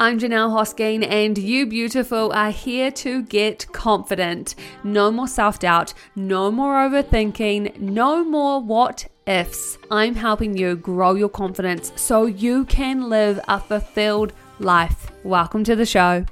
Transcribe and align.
I'm 0.00 0.20
Janelle 0.20 0.52
Hosking, 0.52 1.04
and 1.04 1.36
you 1.36 1.66
beautiful 1.66 2.30
are 2.30 2.52
here 2.52 2.92
to 2.92 3.24
get 3.24 3.66
confident. 3.72 4.54
No 4.84 5.10
more 5.10 5.26
self 5.26 5.58
doubt, 5.58 5.92
no 6.14 6.52
more 6.52 6.74
overthinking, 6.74 7.80
no 7.80 8.22
more 8.22 8.60
what 8.60 9.08
ifs. 9.26 9.76
I'm 9.90 10.14
helping 10.14 10.56
you 10.56 10.76
grow 10.76 11.14
your 11.14 11.28
confidence 11.28 11.90
so 11.96 12.26
you 12.26 12.64
can 12.66 13.08
live 13.08 13.40
a 13.48 13.58
fulfilled 13.58 14.32
life. 14.60 15.10
Welcome 15.24 15.64
to 15.64 15.74
the 15.74 15.84
show. 15.84 16.26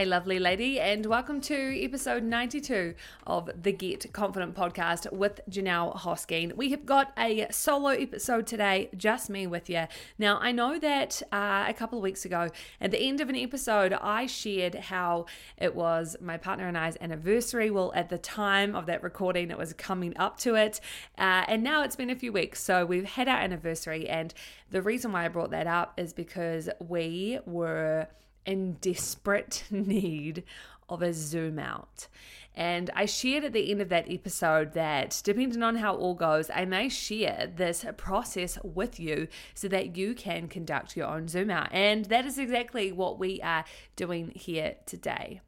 Hey, 0.00 0.06
lovely 0.06 0.38
lady, 0.38 0.80
and 0.80 1.04
welcome 1.04 1.42
to 1.42 1.84
episode 1.84 2.22
92 2.22 2.94
of 3.26 3.50
the 3.62 3.70
Get 3.70 4.10
Confident 4.14 4.54
podcast 4.54 5.12
with 5.12 5.42
Janelle 5.50 5.94
Hosking. 5.94 6.56
We 6.56 6.70
have 6.70 6.86
got 6.86 7.12
a 7.18 7.46
solo 7.50 7.90
episode 7.90 8.46
today, 8.46 8.88
just 8.96 9.28
me 9.28 9.46
with 9.46 9.68
you. 9.68 9.88
Now, 10.18 10.38
I 10.40 10.52
know 10.52 10.78
that 10.78 11.20
uh, 11.30 11.66
a 11.68 11.74
couple 11.74 11.98
of 11.98 12.02
weeks 12.02 12.24
ago, 12.24 12.48
at 12.80 12.92
the 12.92 12.98
end 12.98 13.20
of 13.20 13.28
an 13.28 13.36
episode, 13.36 13.92
I 13.92 14.24
shared 14.24 14.74
how 14.74 15.26
it 15.58 15.74
was 15.74 16.16
my 16.18 16.38
partner 16.38 16.66
and 16.66 16.78
I's 16.78 16.96
anniversary. 16.98 17.70
Well, 17.70 17.92
at 17.94 18.08
the 18.08 18.16
time 18.16 18.74
of 18.74 18.86
that 18.86 19.02
recording, 19.02 19.50
it 19.50 19.58
was 19.58 19.74
coming 19.74 20.16
up 20.16 20.38
to 20.38 20.54
it, 20.54 20.80
uh, 21.18 21.44
and 21.46 21.62
now 21.62 21.82
it's 21.82 21.96
been 21.96 22.08
a 22.08 22.16
few 22.16 22.32
weeks. 22.32 22.62
So 22.62 22.86
we've 22.86 23.04
had 23.04 23.28
our 23.28 23.36
anniversary, 23.36 24.08
and 24.08 24.32
the 24.70 24.80
reason 24.80 25.12
why 25.12 25.26
I 25.26 25.28
brought 25.28 25.50
that 25.50 25.66
up 25.66 25.92
is 25.98 26.14
because 26.14 26.70
we 26.78 27.38
were 27.44 28.08
in 28.46 28.74
desperate 28.74 29.64
need 29.70 30.44
of 30.88 31.02
a 31.02 31.12
zoom 31.12 31.58
out. 31.58 32.08
And 32.54 32.90
I 32.94 33.06
shared 33.06 33.44
at 33.44 33.52
the 33.52 33.70
end 33.70 33.80
of 33.80 33.88
that 33.90 34.10
episode 34.10 34.74
that 34.74 35.20
depending 35.24 35.62
on 35.62 35.76
how 35.76 35.94
all 35.94 36.14
goes, 36.14 36.50
I 36.52 36.64
may 36.64 36.88
share 36.88 37.50
this 37.54 37.84
process 37.96 38.58
with 38.64 38.98
you 38.98 39.28
so 39.54 39.68
that 39.68 39.96
you 39.96 40.14
can 40.14 40.48
conduct 40.48 40.96
your 40.96 41.06
own 41.06 41.28
zoom 41.28 41.50
out. 41.50 41.68
And 41.70 42.06
that 42.06 42.26
is 42.26 42.38
exactly 42.38 42.90
what 42.90 43.18
we 43.18 43.40
are 43.40 43.64
doing 43.94 44.32
here 44.34 44.74
today. 44.84 45.40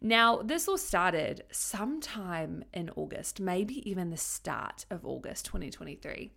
Now, 0.00 0.42
this 0.42 0.68
all 0.68 0.76
started 0.76 1.44
sometime 1.50 2.64
in 2.74 2.90
August, 2.96 3.40
maybe 3.40 3.88
even 3.88 4.10
the 4.10 4.18
start 4.18 4.84
of 4.90 5.06
August 5.06 5.46
2023. 5.46 6.30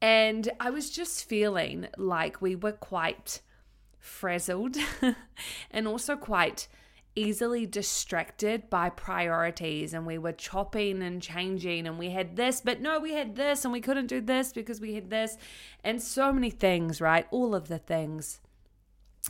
And 0.00 0.48
I 0.60 0.70
was 0.70 0.90
just 0.90 1.24
feeling 1.24 1.88
like 1.96 2.40
we 2.40 2.54
were 2.54 2.72
quite 2.72 3.40
frazzled 4.02 4.76
and 5.70 5.86
also 5.86 6.16
quite 6.16 6.66
easily 7.14 7.66
distracted 7.66 8.68
by 8.68 8.90
priorities. 8.90 9.94
And 9.94 10.06
we 10.06 10.18
were 10.18 10.32
chopping 10.32 11.02
and 11.02 11.22
changing 11.22 11.86
and 11.86 11.98
we 11.98 12.10
had 12.10 12.36
this 12.36 12.60
but 12.60 12.80
no 12.80 12.98
we 12.98 13.14
had 13.14 13.36
this 13.36 13.64
and 13.64 13.72
we 13.72 13.80
couldn't 13.80 14.08
do 14.08 14.20
this 14.20 14.52
because 14.52 14.80
we 14.80 14.94
had 14.94 15.08
this. 15.08 15.36
And 15.84 16.02
so 16.02 16.32
many 16.32 16.50
things 16.50 17.00
right? 17.00 17.26
All 17.30 17.54
of 17.54 17.68
the 17.68 17.78
things. 17.78 18.40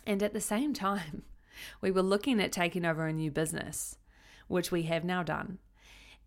And 0.07 0.23
at 0.23 0.33
the 0.33 0.41
same 0.41 0.73
time 0.73 1.23
we 1.81 1.91
were 1.91 2.03
looking 2.03 2.41
at 2.41 2.51
taking 2.51 2.85
over 2.85 3.07
a 3.07 3.13
new 3.13 3.31
business 3.31 3.99
which 4.49 4.73
we 4.73 4.85
have 4.85 5.05
now 5.05 5.23
done. 5.23 5.59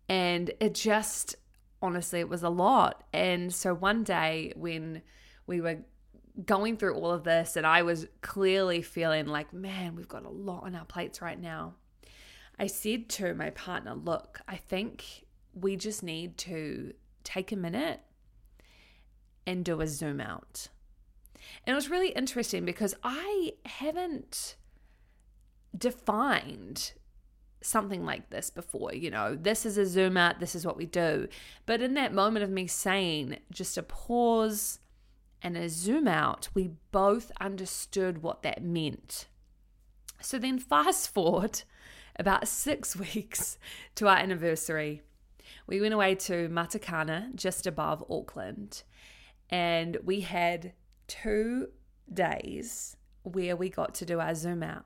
And 0.08 0.52
it 0.60 0.74
just 0.74 1.34
honestly 1.82 2.20
it 2.20 2.28
was 2.28 2.44
a 2.44 2.48
lot. 2.48 3.02
And 3.12 3.52
so 3.52 3.74
one 3.74 4.04
day 4.04 4.52
when 4.56 5.02
we 5.48 5.60
were 5.60 5.78
going 6.44 6.76
through 6.76 6.94
all 6.94 7.10
of 7.10 7.24
this 7.24 7.56
and 7.56 7.66
I 7.66 7.82
was 7.82 8.06
clearly 8.20 8.82
feeling 8.82 9.26
like, 9.26 9.52
man, 9.52 9.96
we've 9.96 10.08
got 10.08 10.24
a 10.24 10.30
lot 10.30 10.64
on 10.64 10.74
our 10.74 10.84
plates 10.84 11.22
right 11.22 11.40
now. 11.40 11.74
I 12.58 12.66
said 12.66 13.08
to 13.10 13.34
my 13.34 13.50
partner, 13.50 13.94
look, 13.94 14.40
I 14.48 14.56
think 14.56 15.26
we 15.54 15.76
just 15.76 16.02
need 16.02 16.36
to 16.38 16.92
take 17.24 17.52
a 17.52 17.56
minute 17.56 18.00
and 19.46 19.64
do 19.64 19.80
a 19.80 19.86
zoom 19.86 20.20
out. 20.20 20.68
And 21.64 21.72
it 21.72 21.74
was 21.74 21.90
really 21.90 22.10
interesting 22.10 22.64
because 22.64 22.94
I 23.02 23.52
haven't 23.64 24.56
defined 25.76 26.92
something 27.62 28.04
like 28.04 28.30
this 28.30 28.50
before. 28.50 28.94
You 28.94 29.10
know, 29.10 29.34
this 29.34 29.66
is 29.66 29.78
a 29.78 29.86
zoom 29.86 30.16
out, 30.16 30.40
this 30.40 30.54
is 30.54 30.66
what 30.66 30.76
we 30.76 30.86
do. 30.86 31.28
But 31.66 31.82
in 31.82 31.94
that 31.94 32.14
moment 32.14 32.44
of 32.44 32.50
me 32.50 32.66
saying 32.66 33.38
just 33.50 33.76
a 33.76 33.82
pause, 33.82 34.78
and 35.46 35.56
a 35.56 35.68
zoom 35.68 36.08
out, 36.08 36.48
we 36.54 36.72
both 36.90 37.30
understood 37.40 38.20
what 38.20 38.42
that 38.42 38.64
meant. 38.64 39.28
So 40.20 40.40
then, 40.40 40.58
fast 40.58 41.08
forward 41.14 41.62
about 42.16 42.48
six 42.48 42.96
weeks 43.14 43.56
to 43.94 44.08
our 44.08 44.16
anniversary. 44.16 45.02
We 45.68 45.80
went 45.80 45.94
away 45.94 46.16
to 46.16 46.48
Matakana, 46.48 47.32
just 47.36 47.64
above 47.64 48.04
Auckland, 48.10 48.82
and 49.48 49.98
we 50.02 50.22
had 50.22 50.72
two 51.06 51.68
days 52.12 52.96
where 53.22 53.54
we 53.54 53.68
got 53.68 53.94
to 53.96 54.04
do 54.04 54.18
our 54.18 54.34
zoom 54.34 54.64
out. 54.64 54.84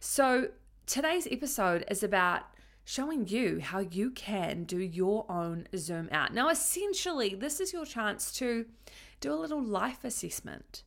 So, 0.00 0.48
today's 0.86 1.28
episode 1.30 1.84
is 1.88 2.02
about 2.02 2.42
showing 2.84 3.28
you 3.28 3.60
how 3.60 3.78
you 3.78 4.10
can 4.10 4.64
do 4.64 4.78
your 4.78 5.24
own 5.30 5.68
zoom 5.76 6.08
out. 6.10 6.34
Now, 6.34 6.48
essentially, 6.48 7.36
this 7.36 7.60
is 7.60 7.72
your 7.72 7.86
chance 7.86 8.32
to 8.32 8.66
do 9.22 9.32
a 9.32 9.34
little 9.34 9.62
life 9.62 10.04
assessment, 10.04 10.82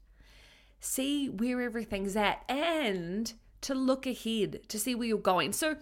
see 0.80 1.28
where 1.28 1.62
everything's 1.62 2.16
at, 2.16 2.44
and 2.48 3.34
to 3.62 3.74
look 3.74 4.06
ahead 4.06 4.60
to 4.68 4.78
see 4.78 4.94
where 4.94 5.08
you're 5.08 5.18
going. 5.18 5.52
So, 5.52 5.78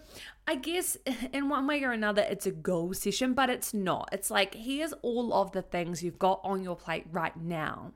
I 0.46 0.54
guess 0.54 0.96
in 1.34 1.50
one 1.50 1.66
way 1.66 1.82
or 1.84 1.92
another, 1.92 2.22
it's 2.22 2.46
a 2.46 2.50
goal 2.50 2.94
session, 2.94 3.34
but 3.34 3.50
it's 3.50 3.74
not. 3.74 4.08
It's 4.12 4.30
like, 4.30 4.54
here's 4.54 4.94
all 5.02 5.34
of 5.34 5.52
the 5.52 5.60
things 5.60 6.02
you've 6.02 6.18
got 6.18 6.40
on 6.42 6.62
your 6.62 6.76
plate 6.76 7.04
right 7.10 7.36
now. 7.36 7.92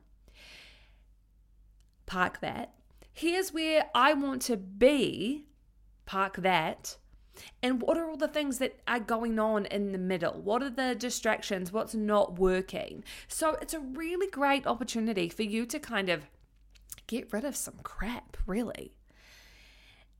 Park 2.05 2.41
that. 2.41 2.75
Here's 3.11 3.51
where 3.51 3.85
I 3.95 4.13
want 4.13 4.43
to 4.43 4.57
be. 4.57 5.45
Park 6.05 6.37
that. 6.37 6.97
And 7.61 7.81
what 7.81 7.97
are 7.97 8.09
all 8.09 8.17
the 8.17 8.27
things 8.27 8.57
that 8.59 8.79
are 8.87 8.99
going 8.99 9.39
on 9.39 9.65
in 9.65 9.91
the 9.91 9.97
middle? 9.97 10.41
What 10.41 10.63
are 10.63 10.69
the 10.69 10.95
distractions? 10.95 11.71
What's 11.71 11.95
not 11.95 12.39
working? 12.39 13.03
So 13.27 13.57
it's 13.61 13.73
a 13.73 13.79
really 13.79 14.29
great 14.29 14.67
opportunity 14.67 15.29
for 15.29 15.43
you 15.43 15.65
to 15.67 15.79
kind 15.79 16.09
of 16.09 16.27
get 17.07 17.31
rid 17.33 17.43
of 17.43 17.55
some 17.55 17.75
crap, 17.83 18.37
really. 18.45 18.93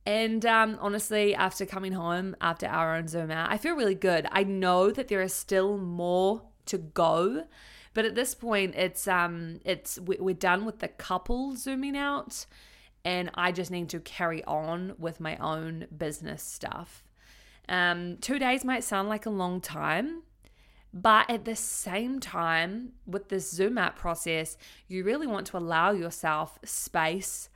And 0.06 0.44
um, 0.46 0.78
honestly, 0.80 1.34
after 1.34 1.66
coming 1.66 1.92
home 1.92 2.34
after 2.40 2.66
our 2.66 2.96
own 2.96 3.06
Zoom 3.06 3.30
out, 3.30 3.50
I 3.50 3.58
feel 3.58 3.76
really 3.76 3.94
good. 3.94 4.26
I 4.32 4.44
know 4.44 4.90
that 4.90 5.08
there 5.08 5.22
is 5.22 5.34
still 5.34 5.76
more 5.76 6.42
to 6.66 6.78
go, 6.78 7.44
but 7.92 8.04
at 8.04 8.14
this 8.14 8.34
point, 8.34 8.74
it's 8.76 9.06
um, 9.06 9.60
it's 9.64 9.98
we're 9.98 10.34
done 10.34 10.64
with 10.64 10.78
the 10.78 10.88
couple 10.88 11.56
zooming 11.56 11.96
out, 11.96 12.46
and 13.04 13.30
I 13.34 13.52
just 13.52 13.70
need 13.70 13.88
to 13.90 14.00
carry 14.00 14.44
on 14.44 14.94
with 14.98 15.20
my 15.20 15.36
own 15.36 15.86
business 15.96 16.42
stuff. 16.42 17.02
Um, 17.70 18.16
two 18.20 18.40
days 18.40 18.64
might 18.64 18.82
sound 18.82 19.08
like 19.08 19.26
a 19.26 19.30
long 19.30 19.60
time, 19.60 20.24
but 20.92 21.30
at 21.30 21.44
the 21.44 21.54
same 21.54 22.18
time, 22.18 22.92
with 23.06 23.28
this 23.28 23.48
Zoom 23.48 23.78
out 23.78 23.94
process, 23.94 24.56
you 24.88 25.04
really 25.04 25.28
want 25.28 25.46
to 25.46 25.56
allow 25.56 25.92
yourself 25.92 26.58
space. 26.64 27.48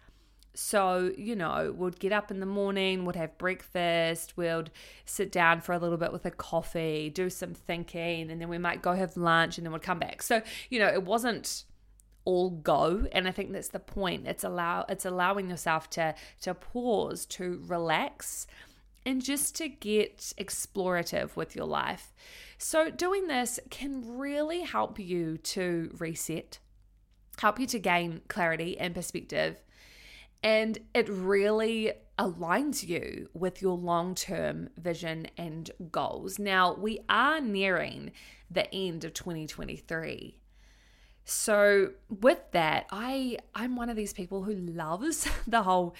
So, 0.54 1.12
you 1.18 1.34
know, 1.34 1.74
we'd 1.76 1.98
get 1.98 2.12
up 2.12 2.30
in 2.30 2.38
the 2.38 2.46
morning, 2.46 3.04
we'd 3.04 3.16
have 3.16 3.36
breakfast, 3.38 4.36
we'd 4.36 4.70
sit 5.04 5.32
down 5.32 5.60
for 5.60 5.72
a 5.72 5.78
little 5.78 5.98
bit 5.98 6.12
with 6.12 6.24
a 6.24 6.30
coffee, 6.30 7.10
do 7.10 7.28
some 7.28 7.52
thinking, 7.52 8.30
and 8.30 8.40
then 8.40 8.48
we 8.48 8.58
might 8.58 8.82
go 8.82 8.92
have 8.92 9.16
lunch 9.16 9.58
and 9.58 9.66
then 9.66 9.72
we'd 9.72 9.82
come 9.82 9.98
back. 9.98 10.22
So, 10.22 10.42
you 10.70 10.78
know, 10.78 10.88
it 10.88 11.02
wasn't 11.02 11.64
all 12.26 12.48
go 12.48 13.06
and 13.12 13.28
i 13.28 13.30
think 13.30 13.52
that's 13.52 13.68
the 13.68 13.78
point 13.78 14.26
it's 14.26 14.44
allow 14.44 14.82
it's 14.88 15.04
allowing 15.04 15.50
yourself 15.50 15.90
to 15.90 16.14
to 16.40 16.54
pause 16.54 17.26
to 17.26 17.62
relax 17.66 18.46
and 19.06 19.22
just 19.22 19.54
to 19.56 19.68
get 19.68 20.18
explorative 20.38 21.36
with 21.36 21.54
your 21.54 21.66
life. 21.66 22.12
So, 22.58 22.90
doing 22.90 23.26
this 23.26 23.60
can 23.70 24.16
really 24.16 24.62
help 24.62 24.98
you 24.98 25.38
to 25.38 25.94
reset, 25.98 26.58
help 27.38 27.58
you 27.58 27.66
to 27.66 27.78
gain 27.78 28.22
clarity 28.28 28.78
and 28.78 28.94
perspective. 28.94 29.62
And 30.42 30.78
it 30.94 31.08
really 31.08 31.92
aligns 32.18 32.86
you 32.86 33.28
with 33.34 33.60
your 33.60 33.76
long 33.76 34.14
term 34.14 34.68
vision 34.76 35.26
and 35.36 35.70
goals. 35.90 36.38
Now, 36.38 36.74
we 36.74 37.00
are 37.08 37.40
nearing 37.40 38.12
the 38.50 38.72
end 38.72 39.04
of 39.04 39.14
2023. 39.14 40.38
So, 41.24 41.90
with 42.08 42.40
that, 42.52 42.86
I, 42.90 43.38
I'm 43.54 43.76
one 43.76 43.88
of 43.88 43.96
these 43.96 44.12
people 44.12 44.42
who 44.42 44.54
loves 44.54 45.28
the 45.46 45.62
whole 45.62 45.94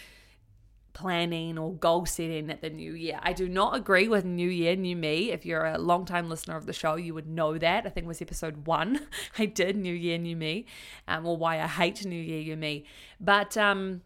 planning 0.95 1.59
or 1.59 1.75
goal 1.75 2.07
setting 2.07 2.51
at 2.51 2.63
the 2.63 2.71
new 2.71 2.95
year. 2.95 3.19
I 3.23 3.33
do 3.35 3.49
not 3.49 3.77
agree 3.77 4.09
with 4.09 4.25
New 4.25 4.49
Year, 4.49 4.77
New 4.77 4.97
Me. 4.97 5.33
If 5.33 5.45
you're 5.45 5.67
a 5.67 5.77
long 5.77 6.07
time 6.07 6.31
listener 6.31 6.57
of 6.57 6.65
the 6.65 6.73
show, 6.73 6.95
you 6.95 7.13
would 7.13 7.29
know 7.29 7.59
that. 7.59 7.85
I 7.85 7.91
think 7.91 8.05
it 8.05 8.09
was 8.09 8.23
episode 8.23 8.67
one. 8.67 9.01
I 9.39 9.47
did 9.47 9.77
New 9.77 9.93
Year, 9.93 10.17
New 10.17 10.37
Me, 10.37 10.67
um, 11.07 11.27
or 11.27 11.37
why 11.37 11.61
I 11.61 11.67
hate 11.67 12.07
New 12.07 12.21
Year, 12.21 12.43
New 12.45 12.57
Me. 12.57 12.85
But 13.21 13.57
um, 13.57 14.03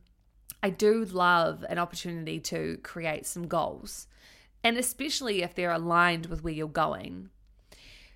I 0.62 0.70
do 0.70 1.04
love 1.04 1.64
an 1.68 1.78
opportunity 1.78 2.40
to 2.40 2.78
create 2.82 3.26
some 3.26 3.46
goals, 3.46 4.08
and 4.64 4.76
especially 4.76 5.42
if 5.42 5.54
they're 5.54 5.70
aligned 5.70 6.26
with 6.26 6.42
where 6.42 6.54
you're 6.54 6.68
going. 6.68 7.28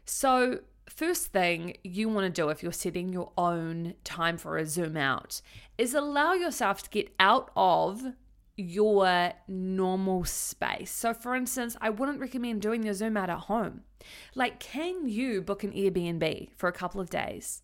So, 0.06 0.60
first 0.88 1.28
thing 1.28 1.76
you 1.84 2.08
want 2.08 2.34
to 2.34 2.42
do 2.42 2.48
if 2.48 2.62
you're 2.62 2.72
setting 2.72 3.12
your 3.12 3.32
own 3.38 3.94
time 4.02 4.36
for 4.36 4.58
a 4.58 4.66
zoom 4.66 4.96
out 4.96 5.40
is 5.78 5.94
allow 5.94 6.32
yourself 6.32 6.82
to 6.82 6.90
get 6.90 7.14
out 7.20 7.50
of 7.54 8.14
your 8.56 9.32
normal 9.48 10.24
space. 10.24 10.90
So, 10.90 11.14
for 11.14 11.34
instance, 11.34 11.76
I 11.80 11.90
wouldn't 11.90 12.20
recommend 12.20 12.62
doing 12.62 12.82
your 12.82 12.94
Zoom 12.94 13.16
out 13.16 13.30
at 13.30 13.38
home. 13.40 13.82
Like, 14.34 14.60
can 14.60 15.08
you 15.08 15.42
book 15.42 15.64
an 15.64 15.72
Airbnb 15.72 16.50
for 16.56 16.68
a 16.68 16.72
couple 16.72 17.00
of 17.00 17.10
days? 17.10 17.62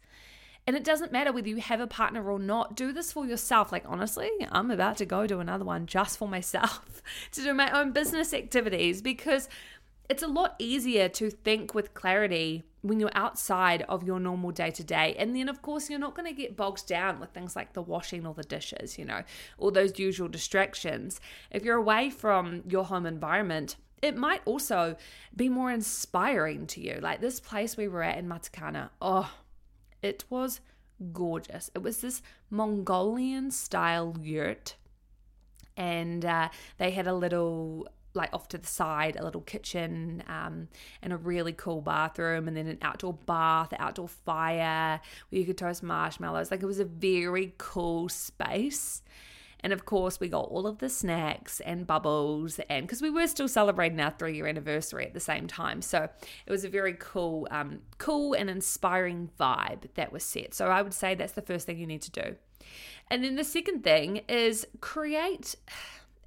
And 0.66 0.76
it 0.76 0.84
doesn't 0.84 1.12
matter 1.12 1.32
whether 1.32 1.48
you 1.48 1.56
have 1.56 1.80
a 1.80 1.86
partner 1.86 2.30
or 2.30 2.38
not, 2.38 2.76
do 2.76 2.92
this 2.92 3.10
for 3.10 3.24
yourself. 3.24 3.72
Like, 3.72 3.84
honestly, 3.86 4.30
I'm 4.52 4.70
about 4.70 4.98
to 4.98 5.06
go 5.06 5.26
do 5.26 5.40
another 5.40 5.64
one 5.64 5.86
just 5.86 6.18
for 6.18 6.28
myself 6.28 7.02
to 7.32 7.42
do 7.42 7.54
my 7.54 7.70
own 7.70 7.92
business 7.92 8.34
activities 8.34 9.00
because 9.00 9.48
it's 10.10 10.22
a 10.22 10.26
lot 10.26 10.54
easier 10.58 11.08
to 11.08 11.30
think 11.30 11.74
with 11.74 11.94
clarity 11.94 12.64
when 12.82 13.00
you're 13.00 13.10
outside 13.14 13.82
of 13.88 14.04
your 14.04 14.20
normal 14.20 14.50
day 14.50 14.70
to 14.70 14.84
day. 14.84 15.14
And 15.18 15.34
then, 15.34 15.48
of 15.48 15.62
course, 15.62 15.90
you're 15.90 15.98
not 15.98 16.14
going 16.14 16.28
to 16.28 16.34
get 16.34 16.56
bogged 16.56 16.86
down 16.86 17.20
with 17.20 17.30
things 17.30 17.56
like 17.56 17.72
the 17.72 17.82
washing 17.82 18.26
or 18.26 18.34
the 18.34 18.44
dishes, 18.44 18.98
you 18.98 19.04
know, 19.04 19.22
all 19.58 19.70
those 19.70 19.98
usual 19.98 20.28
distractions. 20.28 21.20
If 21.50 21.64
you're 21.64 21.76
away 21.76 22.10
from 22.10 22.62
your 22.68 22.84
home 22.84 23.06
environment, 23.06 23.76
it 24.00 24.16
might 24.16 24.42
also 24.44 24.96
be 25.34 25.48
more 25.48 25.70
inspiring 25.70 26.66
to 26.68 26.80
you. 26.80 26.98
Like 27.02 27.20
this 27.20 27.40
place 27.40 27.76
we 27.76 27.88
were 27.88 28.02
at 28.02 28.18
in 28.18 28.28
Matakana, 28.28 28.90
oh, 29.02 29.32
it 30.02 30.24
was 30.30 30.60
gorgeous. 31.12 31.70
It 31.74 31.82
was 31.82 32.00
this 32.00 32.22
Mongolian 32.50 33.50
style 33.50 34.16
yurt, 34.20 34.76
and 35.76 36.24
uh, 36.24 36.48
they 36.78 36.90
had 36.92 37.06
a 37.06 37.14
little 37.14 37.88
like 38.18 38.34
off 38.34 38.48
to 38.48 38.58
the 38.58 38.66
side 38.66 39.16
a 39.16 39.24
little 39.24 39.40
kitchen 39.40 40.22
um, 40.28 40.68
and 41.00 41.12
a 41.12 41.16
really 41.16 41.52
cool 41.52 41.80
bathroom 41.80 42.48
and 42.48 42.56
then 42.56 42.66
an 42.66 42.78
outdoor 42.82 43.14
bath 43.14 43.72
outdoor 43.78 44.08
fire 44.08 45.00
where 45.30 45.40
you 45.40 45.46
could 45.46 45.56
toast 45.56 45.82
marshmallows. 45.82 46.50
Like 46.50 46.62
it 46.62 46.66
was 46.66 46.80
a 46.80 46.84
very 46.84 47.54
cool 47.56 48.10
space. 48.10 49.02
And 49.60 49.72
of 49.72 49.86
course 49.86 50.20
we 50.20 50.28
got 50.28 50.48
all 50.50 50.66
of 50.66 50.78
the 50.78 50.88
snacks 50.88 51.60
and 51.60 51.86
bubbles 51.86 52.60
and 52.68 52.86
because 52.86 53.02
we 53.02 53.10
were 53.10 53.26
still 53.26 53.48
celebrating 53.48 53.98
our 54.00 54.12
three 54.12 54.36
year 54.36 54.46
anniversary 54.46 55.06
at 55.06 55.14
the 55.14 55.20
same 55.20 55.46
time. 55.46 55.80
So 55.80 56.08
it 56.46 56.50
was 56.50 56.64
a 56.64 56.68
very 56.68 56.94
cool 56.98 57.48
um, 57.50 57.80
cool 57.98 58.34
and 58.34 58.50
inspiring 58.50 59.30
vibe 59.40 59.84
that 59.94 60.12
was 60.12 60.22
set. 60.22 60.54
So 60.54 60.66
i 60.66 60.82
would 60.82 60.94
say 60.94 61.14
that's 61.14 61.32
the 61.32 61.42
first 61.42 61.66
thing 61.66 61.78
you 61.78 61.86
need 61.86 62.02
to 62.02 62.10
do. 62.10 62.36
And 63.10 63.24
then 63.24 63.36
the 63.36 63.44
second 63.44 63.82
thing 63.82 64.18
is 64.28 64.66
create 64.80 65.56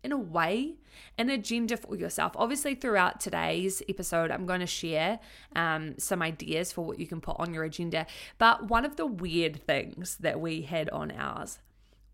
in 0.03 0.11
a 0.11 0.17
way, 0.17 0.75
an 1.17 1.29
agenda 1.29 1.77
for 1.77 1.95
yourself. 1.95 2.33
Obviously, 2.35 2.75
throughout 2.75 3.19
today's 3.19 3.81
episode, 3.87 4.31
I'm 4.31 4.45
going 4.45 4.59
to 4.59 4.67
share 4.67 5.19
um, 5.55 5.97
some 5.97 6.21
ideas 6.21 6.71
for 6.71 6.83
what 6.83 6.99
you 6.99 7.07
can 7.07 7.21
put 7.21 7.39
on 7.39 7.53
your 7.53 7.63
agenda. 7.63 8.07
But 8.37 8.69
one 8.69 8.85
of 8.85 8.95
the 8.95 9.05
weird 9.05 9.61
things 9.65 10.17
that 10.17 10.39
we 10.39 10.63
had 10.63 10.89
on 10.89 11.11
ours 11.11 11.59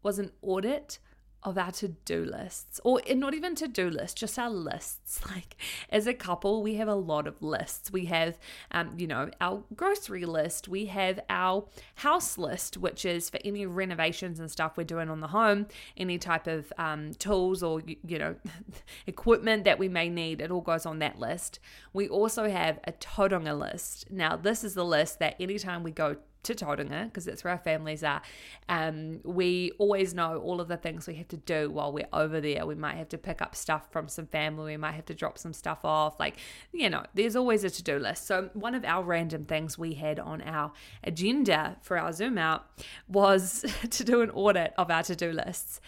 was 0.04 0.20
an 0.20 0.32
audit 0.42 1.00
of 1.48 1.58
our 1.58 1.72
to 1.72 1.88
do 1.88 2.26
lists, 2.26 2.82
or 2.84 3.02
not 3.16 3.34
even 3.34 3.56
to 3.56 3.70
do 3.70 3.90
lists, 3.90 4.20
just 4.20 4.38
our 4.38 4.50
lists. 4.50 5.22
Like 5.38 5.58
as 5.90 6.08
a 6.08 6.14
couple, 6.14 6.64
we 6.64 6.76
have 6.76 6.88
a 6.88 6.96
lot 6.96 7.28
of 7.28 7.42
lists. 7.42 7.92
We 7.92 8.06
have, 8.06 8.40
um, 8.72 8.94
you 8.98 9.08
know, 9.08 9.30
our 9.42 9.64
grocery 9.76 10.26
list, 10.26 10.68
we 10.68 10.86
have 10.86 11.20
our 11.30 11.66
house 11.96 12.38
list, 12.38 12.78
which 12.78 13.04
is 13.04 13.30
for 13.30 13.40
any 13.44 13.66
renovations 13.66 14.40
and 14.40 14.50
stuff 14.50 14.78
we're 14.78 14.84
doing 14.84 15.10
on 15.10 15.20
the 15.20 15.28
home, 15.28 15.68
any 15.98 16.18
type 16.18 16.48
of 16.48 16.72
um, 16.78 17.14
tools 17.16 17.62
or, 17.62 17.82
you 17.86 18.18
know, 18.18 18.36
equipment 19.08 19.66
that 19.66 19.80
we 19.80 19.90
may 19.90 20.10
need. 20.10 20.42
It 20.42 20.50
all 20.50 20.62
goes 20.62 20.86
on 20.86 21.00
that 21.00 21.20
list. 21.20 21.60
We 21.94 22.08
also 22.08 22.50
have 22.50 22.80
a 22.86 22.94
tauranga 22.94 23.58
list. 23.58 24.10
Now, 24.10 24.38
this 24.38 24.64
is 24.64 24.74
the 24.74 24.86
list 24.86 25.20
that 25.20 25.36
anytime 25.40 25.84
we 25.84 25.92
go 25.92 26.18
to 26.44 26.54
Tauranga, 26.54 27.06
because 27.06 27.26
that's 27.26 27.44
where 27.44 27.52
our 27.52 27.60
families 27.60 28.04
are, 28.04 28.22
um, 28.70 29.20
we 29.24 29.72
always 29.78 30.14
know 30.14 30.38
all 30.40 30.62
of 30.62 30.68
the 30.68 30.78
things 30.78 31.08
we 31.08 31.16
have 31.16 31.28
to 31.30 31.38
do 31.38 31.70
while 31.70 31.92
we're 31.92 32.08
over 32.14 32.40
there. 32.42 32.66
We 32.66 32.76
might 32.76 32.96
have 32.96 33.10
to 33.10 33.18
pick 33.18 33.42
up 33.42 33.56
stuff 33.56 33.92
from 33.92 34.08
some 34.08 34.28
family, 34.28 34.74
we 34.74 34.78
might 34.78 34.94
have 34.94 35.06
to 35.06 35.14
drop 35.14 35.38
some 35.38 35.54
stuff 35.54 35.84
off. 35.84 36.20
Like, 36.20 36.38
you 36.72 36.90
know, 36.90 37.04
there's 37.14 37.36
always 37.36 37.64
a 37.64 37.70
to 37.70 37.84
do 37.84 38.00
list. 38.00 38.28
So, 38.28 38.50
one 38.54 38.76
of 38.76 38.86
our 38.86 39.04
random 39.04 39.46
things 39.46 39.78
we 39.78 39.94
had 39.94 40.20
on 40.20 40.42
our 40.42 40.72
agenda 41.04 41.78
for 41.82 41.98
our 41.98 42.12
Zoom 42.12 42.38
out 42.38 42.68
was 43.08 43.66
to 43.90 44.04
do 44.04 44.22
an 44.22 44.30
audit 44.32 44.74
of 44.78 44.90
our 44.90 45.04
to 45.04 45.16
do 45.16 45.32
lists. 45.32 45.82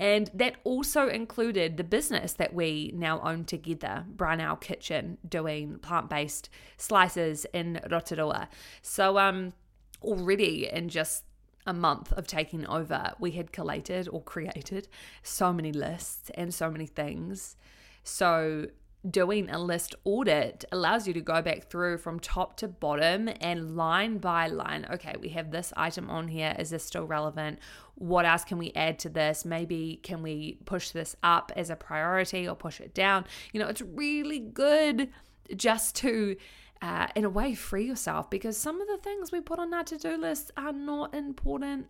And 0.00 0.30
that 0.32 0.56
also 0.64 1.08
included 1.08 1.76
the 1.76 1.84
business 1.84 2.32
that 2.32 2.54
we 2.54 2.90
now 2.94 3.20
own 3.20 3.44
together, 3.44 4.06
Branau 4.16 4.58
Kitchen, 4.58 5.18
doing 5.28 5.78
plant 5.78 6.08
based 6.08 6.48
slices 6.78 7.44
in 7.52 7.82
Rotorua. 7.90 8.48
So, 8.80 9.18
um, 9.18 9.52
already 10.02 10.68
in 10.68 10.88
just 10.88 11.24
a 11.66 11.72
month 11.72 12.12
of 12.12 12.26
taking 12.26 12.66
over, 12.66 13.12
we 13.18 13.32
had 13.32 13.52
collated 13.52 14.08
or 14.08 14.22
created 14.22 14.88
so 15.22 15.52
many 15.52 15.72
lists 15.72 16.30
and 16.34 16.52
so 16.54 16.70
many 16.70 16.86
things. 16.86 17.56
So, 18.02 18.68
doing 19.08 19.48
a 19.48 19.58
list 19.58 19.94
audit 20.04 20.64
allows 20.72 21.08
you 21.08 21.14
to 21.14 21.20
go 21.22 21.40
back 21.40 21.70
through 21.70 21.96
from 21.96 22.20
top 22.20 22.56
to 22.58 22.68
bottom 22.68 23.30
and 23.40 23.76
line 23.76 24.18
by 24.18 24.46
line. 24.46 24.86
Okay, 24.92 25.14
we 25.20 25.30
have 25.30 25.50
this 25.50 25.72
item 25.76 26.10
on 26.10 26.28
here. 26.28 26.54
Is 26.58 26.70
this 26.70 26.84
still 26.84 27.06
relevant? 27.06 27.60
What 27.94 28.26
else 28.26 28.44
can 28.44 28.58
we 28.58 28.72
add 28.74 28.98
to 29.00 29.08
this? 29.08 29.44
Maybe 29.44 30.00
can 30.02 30.22
we 30.22 30.58
push 30.66 30.90
this 30.90 31.16
up 31.22 31.50
as 31.56 31.70
a 31.70 31.76
priority 31.76 32.46
or 32.46 32.54
push 32.54 32.80
it 32.80 32.94
down? 32.94 33.24
You 33.52 33.60
know, 33.60 33.68
it's 33.68 33.82
really 33.82 34.38
good 34.38 35.08
just 35.56 35.96
to 35.96 36.36
uh, 36.82 37.08
in 37.14 37.24
a 37.24 37.30
way 37.30 37.54
free 37.54 37.86
yourself 37.86 38.30
because 38.30 38.56
some 38.56 38.80
of 38.80 38.88
the 38.88 38.96
things 38.98 39.30
we 39.30 39.40
put 39.40 39.58
on 39.58 39.72
our 39.74 39.84
to-do 39.84 40.16
list 40.16 40.50
are 40.56 40.72
not 40.72 41.14
important 41.14 41.86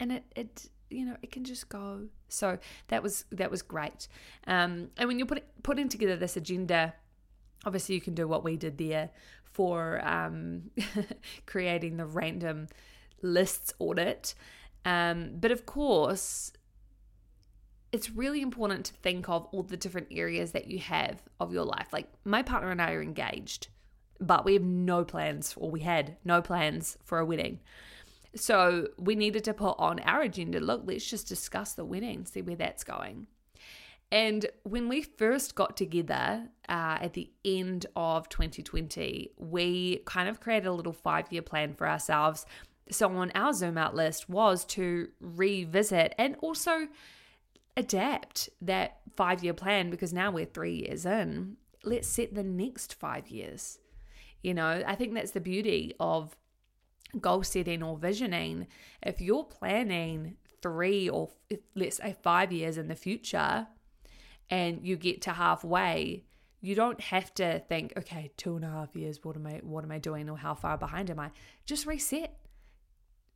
and 0.00 0.10
it 0.10 0.24
it 0.34 0.68
you 0.90 1.04
know 1.06 1.16
it 1.22 1.30
can 1.30 1.44
just 1.44 1.68
go. 1.68 2.08
So 2.28 2.58
that 2.88 3.02
was 3.02 3.24
that 3.30 3.50
was 3.50 3.62
great. 3.62 4.08
Um, 4.46 4.90
and 4.96 5.08
when 5.08 5.18
you're 5.18 5.26
putting 5.26 5.44
putting 5.62 5.88
together 5.88 6.16
this 6.16 6.36
agenda 6.36 6.94
obviously 7.64 7.94
you 7.94 8.00
can 8.00 8.14
do 8.14 8.28
what 8.28 8.44
we 8.44 8.56
did 8.56 8.78
there 8.78 9.10
for 9.44 10.06
um, 10.06 10.70
creating 11.46 11.96
the 11.96 12.06
random 12.06 12.68
lists 13.22 13.72
audit. 13.78 14.34
Um, 14.84 15.30
but 15.40 15.50
of 15.50 15.64
course 15.64 16.52
it's 17.92 18.10
really 18.10 18.42
important 18.42 18.86
to 18.86 18.92
think 18.94 19.28
of 19.28 19.46
all 19.52 19.62
the 19.62 19.76
different 19.76 20.08
areas 20.10 20.50
that 20.50 20.66
you 20.66 20.80
have 20.80 21.22
of 21.38 21.52
your 21.52 21.64
life. 21.64 21.92
Like 21.92 22.08
my 22.24 22.42
partner 22.42 22.70
and 22.70 22.82
i 22.82 22.90
are 22.92 23.00
engaged 23.00 23.68
but 24.20 24.44
we 24.44 24.54
have 24.54 24.62
no 24.62 25.04
plans, 25.04 25.54
or 25.56 25.70
we 25.70 25.80
had 25.80 26.16
no 26.24 26.40
plans 26.40 26.96
for 27.04 27.18
a 27.18 27.24
wedding. 27.24 27.60
So 28.36 28.88
we 28.98 29.14
needed 29.14 29.44
to 29.44 29.54
put 29.54 29.76
on 29.78 30.00
our 30.00 30.22
agenda 30.22 30.60
look, 30.60 30.82
let's 30.84 31.08
just 31.08 31.28
discuss 31.28 31.74
the 31.74 31.84
wedding, 31.84 32.24
see 32.24 32.42
where 32.42 32.56
that's 32.56 32.84
going. 32.84 33.28
And 34.10 34.46
when 34.62 34.88
we 34.88 35.02
first 35.02 35.54
got 35.54 35.76
together 35.76 36.48
uh, 36.68 36.98
at 37.00 37.14
the 37.14 37.30
end 37.44 37.86
of 37.96 38.28
2020, 38.28 39.32
we 39.38 40.02
kind 40.04 40.28
of 40.28 40.40
created 40.40 40.66
a 40.66 40.72
little 40.72 40.92
five 40.92 41.32
year 41.32 41.42
plan 41.42 41.74
for 41.74 41.88
ourselves. 41.88 42.46
So 42.90 43.08
on 43.16 43.32
our 43.34 43.52
Zoom 43.52 43.78
out 43.78 43.94
list 43.94 44.28
was 44.28 44.64
to 44.66 45.08
revisit 45.20 46.14
and 46.18 46.36
also 46.40 46.88
adapt 47.76 48.50
that 48.60 48.98
five 49.16 49.42
year 49.42 49.54
plan 49.54 49.90
because 49.90 50.12
now 50.12 50.30
we're 50.30 50.44
three 50.44 50.86
years 50.86 51.06
in. 51.06 51.56
Let's 51.82 52.08
set 52.08 52.34
the 52.34 52.44
next 52.44 52.94
five 52.94 53.28
years. 53.28 53.78
You 54.44 54.52
know, 54.52 54.84
I 54.86 54.94
think 54.94 55.14
that's 55.14 55.30
the 55.30 55.40
beauty 55.40 55.94
of 55.98 56.36
goal 57.18 57.42
setting 57.42 57.82
or 57.82 57.96
visioning. 57.96 58.66
If 59.02 59.22
you're 59.22 59.44
planning 59.44 60.36
three 60.60 61.08
or 61.08 61.30
let's 61.74 61.96
say 61.96 62.14
five 62.22 62.52
years 62.52 62.76
in 62.76 62.88
the 62.88 62.94
future 62.94 63.66
and 64.50 64.86
you 64.86 64.96
get 64.96 65.22
to 65.22 65.32
halfway, 65.32 66.24
you 66.60 66.74
don't 66.74 67.00
have 67.00 67.32
to 67.34 67.60
think, 67.60 67.94
okay, 67.96 68.32
two 68.36 68.56
and 68.56 68.66
a 68.66 68.68
half 68.68 68.94
years, 68.94 69.20
what 69.22 69.34
am 69.34 69.46
I 69.46 69.60
what 69.62 69.82
am 69.82 69.90
I 69.90 69.98
doing 69.98 70.28
or 70.28 70.36
how 70.36 70.54
far 70.54 70.76
behind 70.76 71.10
am 71.10 71.20
I? 71.20 71.30
Just 71.64 71.86
reset, 71.86 72.36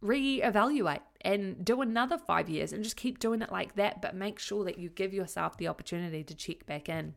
reevaluate 0.05 1.01
and 1.23 1.65
do 1.65 1.81
another 1.81 2.19
five 2.19 2.51
years 2.51 2.75
and 2.75 2.85
just 2.85 2.97
keep 2.97 3.19
doing 3.19 3.41
it 3.41 3.51
like 3.51 3.77
that, 3.77 4.03
but 4.03 4.15
make 4.15 4.39
sure 4.39 4.63
that 4.65 4.79
you 4.79 4.91
give 4.91 5.15
yourself 5.15 5.57
the 5.57 5.69
opportunity 5.69 6.23
to 6.23 6.35
check 6.35 6.67
back 6.67 6.91
in. 6.91 7.15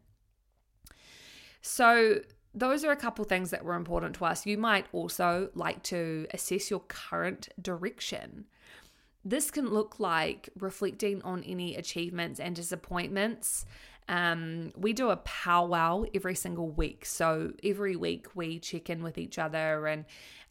So 1.61 2.21
those 2.53 2.83
are 2.83 2.91
a 2.91 2.97
couple 2.97 3.23
things 3.25 3.51
that 3.51 3.63
were 3.63 3.75
important 3.75 4.15
to 4.15 4.25
us. 4.25 4.45
You 4.45 4.57
might 4.57 4.85
also 4.91 5.49
like 5.55 5.83
to 5.83 6.27
assess 6.33 6.69
your 6.69 6.81
current 6.81 7.49
direction. 7.61 8.45
This 9.23 9.51
can 9.51 9.69
look 9.69 9.99
like 9.99 10.49
reflecting 10.59 11.21
on 11.21 11.43
any 11.43 11.75
achievements 11.75 12.39
and 12.39 12.55
disappointments. 12.55 13.65
Um, 14.09 14.71
we 14.75 14.93
do 14.93 15.09
a 15.09 15.17
powwow 15.17 16.03
every 16.13 16.35
single 16.35 16.69
week. 16.69 17.05
So 17.05 17.53
every 17.63 17.95
week 17.95 18.27
we 18.35 18.59
check 18.59 18.89
in 18.89 19.03
with 19.03 19.17
each 19.17 19.37
other 19.39 19.87
and 19.87 20.05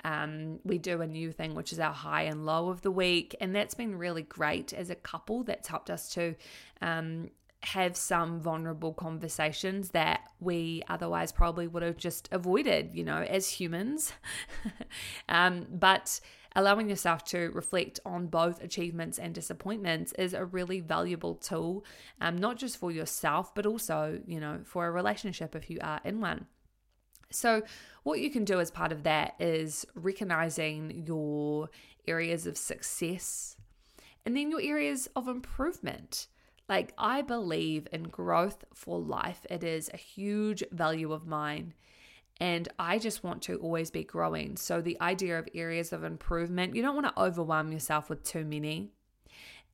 um, 0.05 0.61
we 0.65 0.79
do 0.79 1.03
a 1.03 1.07
new 1.07 1.33
thing, 1.33 1.55
which 1.55 1.73
is 1.73 1.81
our 1.81 1.93
high 1.93 2.23
and 2.23 2.47
low 2.47 2.71
of 2.71 2.81
the 2.81 2.91
week. 2.91 3.37
And 3.41 3.55
that's 3.55 3.75
been 3.75 3.99
really 3.99 4.23
great 4.23 4.73
as 4.73 4.89
a 4.89 4.95
couple. 4.95 5.43
That's 5.43 5.69
helped 5.69 5.91
us 5.91 6.09
to 6.11 6.37
um, 6.81 7.31
have 7.63 7.97
some 7.97 8.41
vulnerable 8.41 8.95
conversations 8.95 9.91
that 9.91 10.21
we 10.41 10.83
otherwise 10.89 11.31
probably 11.31 11.67
would 11.67 11.83
have 11.83 11.97
just 11.97 12.29
avoided, 12.33 12.91
you 12.95 13.05
know, 13.05 13.19
as 13.19 13.49
humans. 13.49 14.13
um, 15.29 15.67
but 15.71 16.21
allowing 16.57 16.89
yourself 16.89 17.25
to 17.25 17.51
reflect 17.53 18.01
on 18.05 18.27
both 18.27 18.63
achievements 18.63 19.19
and 19.19 19.35
disappointments 19.35 20.13
is 20.15 20.33
a 20.33 20.45
really 20.45 20.81
valuable 20.81 21.35
tool, 21.35 21.85
um, 22.21 22.37
not 22.37 22.57
just 22.57 22.79
for 22.79 22.91
yourself, 22.91 23.55
but 23.55 23.67
also, 23.67 24.21
you 24.27 24.41
know, 24.41 24.61
for 24.65 24.87
a 24.87 24.91
relationship 24.91 25.55
if 25.55 25.69
you 25.69 25.79
are 25.83 26.01
in 26.05 26.21
one. 26.21 26.47
So, 27.31 27.63
what 28.03 28.19
you 28.21 28.31
can 28.31 28.45
do 28.45 28.59
as 28.59 28.71
part 28.71 28.91
of 28.91 29.05
that 29.05 29.35
is 29.39 29.87
recognizing 29.95 31.05
your 31.07 31.69
areas 32.09 32.47
of 32.47 32.57
success 32.57 33.57
and 34.27 34.37
then 34.37 34.51
your 34.51 34.61
areas 34.61 35.09
of 35.15 35.29
improvement. 35.29 36.27
Like, 36.71 36.95
I 36.97 37.23
believe 37.23 37.89
in 37.91 38.05
growth 38.05 38.65
for 38.73 39.01
life, 39.01 39.45
it 39.51 39.65
is 39.65 39.91
a 39.93 39.97
huge 39.97 40.63
value 40.71 41.13
of 41.13 41.27
mine. 41.27 41.75
And 42.41 42.69
I 42.79 42.99
just 42.99 43.25
want 43.25 43.43
to 43.43 43.57
always 43.57 43.91
be 43.91 44.05
growing. 44.05 44.57
So, 44.57 44.81
the 44.81 44.99
idea 45.01 45.37
of 45.37 45.49
areas 45.53 45.93
of 45.93 46.05
improvement, 46.05 46.77
you 46.77 46.83
don't 46.83 46.95
want 46.95 47.09
to 47.09 47.21
overwhelm 47.21 47.73
yourself 47.73 48.09
with 48.09 48.23
too 48.23 48.45
many. 48.45 48.93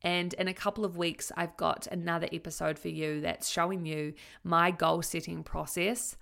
And 0.01 0.33
in 0.35 0.49
a 0.49 0.55
couple 0.55 0.87
of 0.87 0.97
weeks, 0.97 1.31
I've 1.37 1.57
got 1.59 1.87
another 1.87 2.29
episode 2.33 2.79
for 2.79 2.89
you 2.89 3.21
that's 3.21 3.51
showing 3.51 3.85
you 3.85 4.15
my 4.43 4.71
goal 4.71 5.03
setting 5.03 5.43
process 5.43 6.17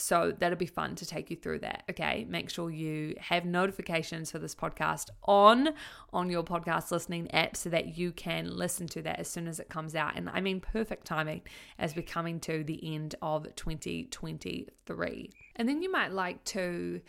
so 0.00 0.32
that'll 0.38 0.58
be 0.58 0.66
fun 0.66 0.94
to 0.96 1.06
take 1.06 1.30
you 1.30 1.36
through 1.36 1.60
that. 1.60 1.84
Okay. 1.90 2.26
Make 2.28 2.50
sure 2.50 2.70
you 2.70 3.14
have 3.18 3.44
notifications 3.44 4.30
for 4.30 4.38
this 4.38 4.54
podcast 4.54 5.10
on 5.24 5.70
on 6.12 6.30
your 6.30 6.42
podcast 6.42 6.90
listening 6.90 7.30
app 7.32 7.56
so 7.56 7.70
that 7.70 7.96
you 7.98 8.12
can 8.12 8.56
listen 8.56 8.86
to 8.88 9.02
that 9.02 9.20
as 9.20 9.28
soon 9.28 9.46
as 9.46 9.60
it 9.60 9.68
comes 9.68 9.94
out. 9.94 10.16
And 10.16 10.28
I 10.30 10.40
mean 10.40 10.60
perfect 10.60 11.06
timing 11.06 11.42
as 11.78 11.94
we're 11.94 12.02
coming 12.02 12.40
to 12.40 12.64
the 12.64 12.94
end 12.94 13.14
of 13.22 13.54
2023. 13.54 15.30
And 15.56 15.68
then 15.68 15.82
you 15.82 15.92
might 15.92 16.12
like 16.12 16.42
to 16.44 17.00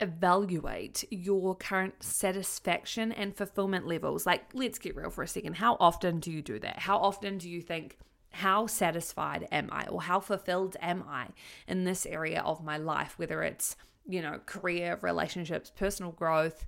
evaluate 0.00 1.04
your 1.10 1.54
current 1.54 2.02
satisfaction 2.02 3.12
and 3.12 3.36
fulfillment 3.36 3.86
levels. 3.86 4.24
Like, 4.26 4.44
let's 4.54 4.78
get 4.78 4.96
real 4.96 5.10
for 5.10 5.22
a 5.22 5.28
second. 5.28 5.56
How 5.56 5.76
often 5.78 6.20
do 6.20 6.30
you 6.30 6.42
do 6.42 6.58
that? 6.60 6.78
How 6.78 6.96
often 6.96 7.38
do 7.38 7.48
you 7.48 7.60
think, 7.60 7.98
how 8.30 8.66
satisfied 8.66 9.48
am 9.50 9.68
I 9.72 9.86
or 9.86 10.02
how 10.02 10.20
fulfilled 10.20 10.76
am 10.80 11.04
I 11.08 11.28
in 11.66 11.84
this 11.84 12.06
area 12.06 12.40
of 12.42 12.62
my 12.62 12.76
life, 12.76 13.14
whether 13.18 13.42
it's, 13.42 13.76
you 14.06 14.22
know, 14.22 14.40
career, 14.46 14.98
relationships, 15.02 15.70
personal 15.74 16.12
growth, 16.12 16.66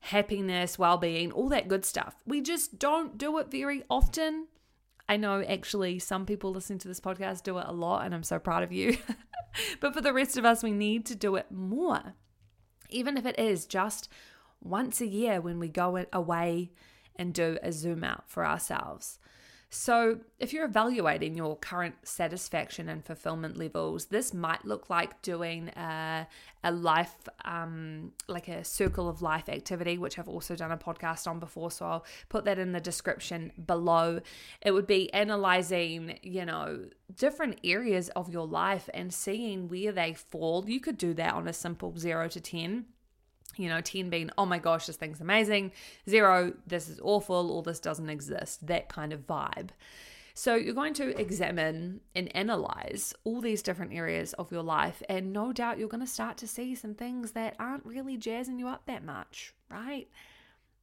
happiness, 0.00 0.78
well 0.78 0.98
being, 0.98 1.32
all 1.32 1.48
that 1.48 1.68
good 1.68 1.84
stuff. 1.84 2.16
We 2.26 2.40
just 2.40 2.78
don't 2.78 3.18
do 3.18 3.38
it 3.38 3.50
very 3.50 3.84
often. 3.88 4.48
I 5.08 5.16
know 5.16 5.42
actually 5.42 5.98
some 6.00 6.26
people 6.26 6.50
listening 6.50 6.80
to 6.80 6.88
this 6.88 7.00
podcast 7.00 7.44
do 7.44 7.58
it 7.58 7.66
a 7.66 7.72
lot, 7.72 8.04
and 8.04 8.14
I'm 8.14 8.24
so 8.24 8.38
proud 8.38 8.62
of 8.62 8.72
you. 8.72 8.98
but 9.80 9.94
for 9.94 10.00
the 10.00 10.12
rest 10.12 10.36
of 10.36 10.44
us, 10.44 10.62
we 10.62 10.72
need 10.72 11.06
to 11.06 11.14
do 11.14 11.36
it 11.36 11.50
more, 11.50 12.14
even 12.90 13.16
if 13.16 13.24
it 13.24 13.38
is 13.38 13.66
just 13.66 14.08
once 14.60 15.00
a 15.00 15.06
year 15.06 15.40
when 15.40 15.60
we 15.60 15.68
go 15.68 16.04
away 16.12 16.72
and 17.14 17.32
do 17.32 17.58
a 17.62 17.70
zoom 17.72 18.02
out 18.02 18.24
for 18.28 18.44
ourselves. 18.44 19.18
So, 19.68 20.20
if 20.38 20.52
you're 20.52 20.64
evaluating 20.64 21.34
your 21.36 21.56
current 21.56 21.96
satisfaction 22.04 22.88
and 22.88 23.04
fulfillment 23.04 23.56
levels, 23.56 24.06
this 24.06 24.32
might 24.32 24.64
look 24.64 24.88
like 24.88 25.20
doing 25.22 25.70
a, 25.70 26.28
a 26.62 26.70
life, 26.70 27.14
um, 27.44 28.12
like 28.28 28.46
a 28.46 28.62
circle 28.62 29.08
of 29.08 29.22
life 29.22 29.48
activity, 29.48 29.98
which 29.98 30.20
I've 30.20 30.28
also 30.28 30.54
done 30.54 30.70
a 30.70 30.78
podcast 30.78 31.26
on 31.26 31.40
before. 31.40 31.72
So, 31.72 31.84
I'll 31.84 32.04
put 32.28 32.44
that 32.44 32.60
in 32.60 32.70
the 32.70 32.80
description 32.80 33.50
below. 33.66 34.20
It 34.62 34.70
would 34.70 34.86
be 34.86 35.12
analyzing, 35.12 36.20
you 36.22 36.44
know, 36.44 36.86
different 37.16 37.58
areas 37.64 38.08
of 38.10 38.30
your 38.30 38.46
life 38.46 38.88
and 38.94 39.12
seeing 39.12 39.68
where 39.68 39.90
they 39.90 40.14
fall. 40.14 40.64
You 40.68 40.78
could 40.78 40.96
do 40.96 41.12
that 41.14 41.34
on 41.34 41.48
a 41.48 41.52
simple 41.52 41.96
zero 41.98 42.28
to 42.28 42.40
10 42.40 42.86
you 43.56 43.68
know, 43.68 43.80
10 43.80 44.10
being, 44.10 44.30
oh 44.38 44.46
my 44.46 44.58
gosh, 44.58 44.86
this 44.86 44.96
thing's 44.96 45.20
amazing, 45.20 45.72
zero, 46.08 46.52
this 46.66 46.88
is 46.88 47.00
awful, 47.02 47.50
or 47.50 47.62
this 47.62 47.80
doesn't 47.80 48.10
exist, 48.10 48.66
that 48.66 48.88
kind 48.88 49.12
of 49.12 49.26
vibe. 49.26 49.70
So 50.34 50.54
you're 50.54 50.74
going 50.74 50.92
to 50.94 51.18
examine 51.18 52.02
and 52.14 52.34
analyze 52.36 53.14
all 53.24 53.40
these 53.40 53.62
different 53.62 53.94
areas 53.94 54.34
of 54.34 54.52
your 54.52 54.62
life, 54.62 55.02
and 55.08 55.32
no 55.32 55.52
doubt 55.52 55.78
you're 55.78 55.88
going 55.88 56.04
to 56.04 56.06
start 56.06 56.36
to 56.38 56.46
see 56.46 56.74
some 56.74 56.94
things 56.94 57.32
that 57.32 57.56
aren't 57.58 57.86
really 57.86 58.18
jazzing 58.18 58.58
you 58.58 58.68
up 58.68 58.84
that 58.84 59.02
much, 59.02 59.54
right? 59.70 60.08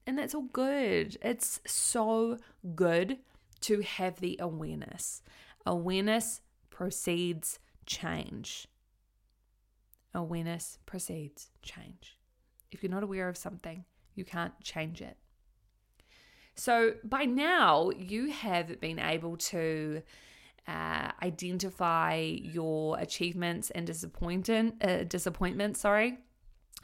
And 0.08 0.18
that's 0.18 0.34
all 0.34 0.48
good. 0.52 1.18
It's 1.22 1.62
so 1.68 2.40
good 2.76 3.20
to 3.62 3.82
have 3.82 4.20
the 4.20 4.38
awareness. 4.42 5.22
Awareness 5.66 6.42
precedes 6.72 7.60
change. 7.86 8.68
Awareness 10.16 10.80
precedes 10.86 11.52
change. 11.62 12.18
If 12.74 12.84
you're 12.84 12.92
not 12.92 13.04
aware 13.04 13.30
of 13.30 13.38
something, 13.38 13.86
you 14.16 14.26
can't 14.26 14.54
change 14.62 15.02
it. 15.02 15.18
So 16.56 16.94
by 17.04 17.26
now, 17.26 17.92
you 17.98 18.32
have 18.32 18.80
been 18.80 19.00
able 19.00 19.38
to 19.38 20.02
uh, 20.68 21.12
identify 21.22 22.16
your 22.16 23.00
achievements 23.00 23.70
and 23.72 23.88
disappointment, 23.88 24.84
uh, 24.84 25.04
disappointment. 25.04 25.78
Sorry, 25.78 26.18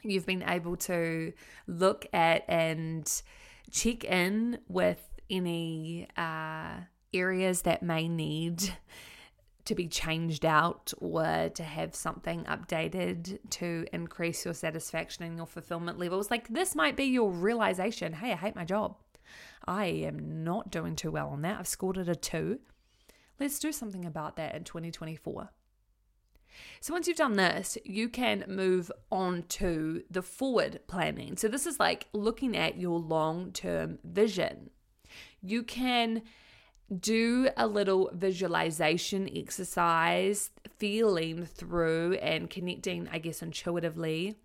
you've 0.02 0.26
been 0.26 0.42
able 0.42 0.76
to 0.76 1.32
look 1.66 2.06
at 2.12 2.44
and 2.48 3.10
check 3.70 4.04
in 4.04 4.58
with 4.68 5.02
any 5.28 6.08
uh, 6.16 6.80
areas 7.14 7.62
that 7.62 7.82
may 7.82 8.08
need 8.08 8.74
to 9.64 9.74
be 9.74 9.86
changed 9.86 10.44
out 10.44 10.92
or 10.98 11.50
to 11.54 11.62
have 11.62 11.94
something 11.94 12.44
updated 12.44 13.38
to 13.50 13.86
increase 13.92 14.44
your 14.44 14.54
satisfaction 14.54 15.24
and 15.24 15.36
your 15.36 15.46
fulfillment 15.46 15.98
levels. 15.98 16.30
Like 16.30 16.48
this 16.48 16.74
might 16.74 16.96
be 16.96 17.04
your 17.04 17.30
realization 17.30 18.12
hey, 18.14 18.32
I 18.32 18.36
hate 18.36 18.56
my 18.56 18.64
job. 18.64 18.96
I 19.66 19.86
am 19.86 20.42
not 20.42 20.70
doing 20.70 20.96
too 20.96 21.10
well 21.10 21.28
on 21.28 21.42
that. 21.42 21.58
I've 21.58 21.68
scored 21.68 21.98
it 21.98 22.08
a 22.08 22.16
two. 22.16 22.60
Let's 23.38 23.58
do 23.58 23.72
something 23.72 24.04
about 24.04 24.36
that 24.36 24.54
in 24.54 24.64
2024. 24.64 25.50
So 26.80 26.92
once 26.92 27.06
you've 27.06 27.16
done 27.16 27.36
this, 27.36 27.78
you 27.84 28.08
can 28.08 28.44
move 28.48 28.90
on 29.10 29.44
to 29.48 30.02
the 30.10 30.22
forward 30.22 30.80
planning. 30.86 31.36
So 31.36 31.48
this 31.48 31.66
is 31.66 31.78
like 31.78 32.08
looking 32.12 32.56
at 32.56 32.78
your 32.78 32.98
long 32.98 33.52
term 33.52 33.98
vision. 34.04 34.70
You 35.42 35.62
can 35.62 36.22
do 36.98 37.48
a 37.56 37.66
little 37.66 38.10
visualization 38.12 39.28
exercise, 39.34 40.50
feeling 40.78 41.46
through 41.46 42.14
and 42.14 42.50
connecting, 42.50 43.08
I 43.12 43.18
guess, 43.18 43.42
intuitively 43.42 44.36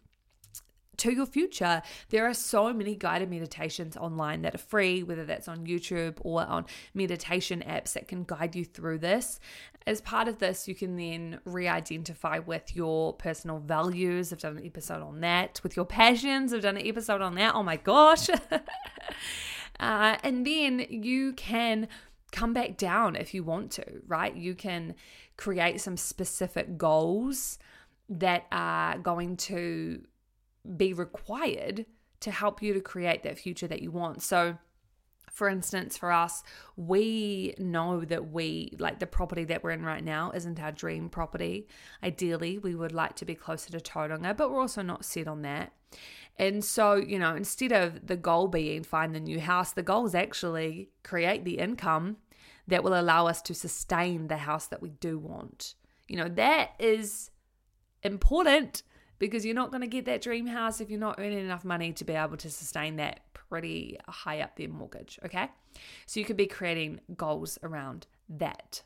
to 0.98 1.14
your 1.14 1.26
future. 1.26 1.82
There 2.10 2.28
are 2.28 2.34
so 2.34 2.74
many 2.74 2.96
guided 2.96 3.30
meditations 3.30 3.98
online 3.98 4.42
that 4.44 4.56
are 4.56 4.60
free, 4.60 5.04
whether 5.04 5.26
that's 5.26 5.48
on 5.48 5.66
YouTube 5.66 6.18
or 6.22 6.46
on 6.46 6.66
meditation 6.94 7.64
apps 7.68 7.94
that 7.94 8.08
can 8.08 8.24
guide 8.24 8.56
you 8.56 8.66
through 8.66 9.00
this. 9.00 9.40
As 9.88 10.02
part 10.02 10.28
of 10.28 10.40
this, 10.40 10.68
you 10.68 10.76
can 10.76 10.96
then 10.98 11.40
re 11.46 11.68
identify 11.68 12.40
with 12.40 12.76
your 12.76 13.14
personal 13.14 13.60
values. 13.60 14.34
I've 14.34 14.40
done 14.40 14.58
an 14.58 14.66
episode 14.66 15.04
on 15.04 15.22
that. 15.22 15.60
With 15.64 15.76
your 15.76 15.86
passions, 15.86 16.54
I've 16.54 16.62
done 16.62 16.78
an 16.78 16.88
episode 16.88 17.22
on 17.22 17.36
that. 17.36 17.54
Oh 17.54 17.64
my 17.64 17.78
gosh. 17.78 18.30
uh, 19.80 20.18
and 20.24 20.46
then 20.46 20.86
you 20.90 21.34
can 21.34 21.88
come 22.36 22.54
back 22.54 22.78
down 22.78 23.16
if 23.16 23.34
you 23.34 23.44
want 23.44 23.72
to, 23.72 23.86
right? 24.08 24.36
You 24.36 24.56
can 24.56 24.96
create 25.38 25.80
some 25.82 25.98
specific 25.98 26.78
goals 26.78 27.58
that 28.10 28.46
are 28.52 28.98
going 28.98 29.38
to 29.38 30.04
be 30.78 30.94
required 30.94 31.86
to 32.20 32.32
help 32.32 32.62
you 32.62 32.74
to 32.74 32.82
create 32.82 33.24
that 33.24 33.38
future 33.38 33.68
that 33.68 33.82
you 33.82 33.92
want. 33.92 34.22
So, 34.22 34.58
for 35.32 35.50
instance, 35.50 35.98
for 35.98 36.12
us, 36.12 36.44
we 36.76 37.56
know 37.58 38.06
that 38.06 38.32
we 38.32 38.72
like 38.80 39.00
the 39.00 39.08
property 39.08 39.44
that 39.46 39.64
we're 39.64 39.72
in 39.72 39.84
right 39.84 40.04
now 40.04 40.32
isn't 40.32 40.60
our 40.60 40.72
dream 40.72 41.10
property. 41.10 41.68
Ideally, 42.04 42.58
we 42.58 42.76
would 42.76 42.94
like 42.94 43.16
to 43.18 43.26
be 43.26 43.36
closer 43.36 43.72
to 43.72 43.80
Tauranga, 43.80 44.36
but 44.36 44.52
we're 44.52 44.62
also 44.62 44.82
not 44.82 45.04
set 45.04 45.28
on 45.28 45.42
that. 45.42 45.74
And 46.38 46.64
so, 46.64 46.96
you 46.96 47.18
know, 47.18 47.36
instead 47.36 47.72
of 47.72 48.08
the 48.08 48.18
goal 48.18 48.48
being 48.48 48.84
find 48.84 49.16
the 49.16 49.20
new 49.20 49.40
house, 49.40 49.72
the 49.72 49.84
goal 49.84 50.06
is 50.06 50.16
actually 50.16 50.90
create 51.04 51.46
the 51.46 51.60
income 51.60 52.18
that 52.68 52.84
will 52.84 53.00
allow 53.00 53.28
us 53.28 53.42
to 53.44 53.54
sustain 53.54 54.28
the 54.28 54.38
house 54.38 54.68
that 54.68 54.82
we 54.82 54.90
do 54.90 55.18
want. 55.18 55.76
You 56.08 56.18
know, 56.18 56.30
that 56.30 56.72
is 56.80 57.32
important 58.04 58.84
because 59.20 59.46
you're 59.46 59.56
not 59.56 59.72
going 59.72 59.82
to 59.82 59.88
get 59.88 60.06
that 60.06 60.22
dream 60.22 60.48
house 60.48 60.82
if 60.82 60.90
you're 60.90 61.00
not 61.00 61.20
earning 61.20 61.40
enough 61.40 61.64
money 61.64 61.94
to 61.94 62.04
be 62.04 62.14
able 62.14 62.38
to 62.38 62.50
sustain 62.50 62.98
that 62.98 63.22
pretty 63.34 63.98
high 64.08 64.42
up 64.42 64.56
there 64.56 64.68
mortgage. 64.68 65.20
Okay. 65.26 65.50
So 66.06 66.20
you 66.20 66.26
could 66.26 66.38
be 66.38 66.48
creating 66.48 67.02
goals 67.16 67.58
around 67.64 68.08
that. 68.30 68.84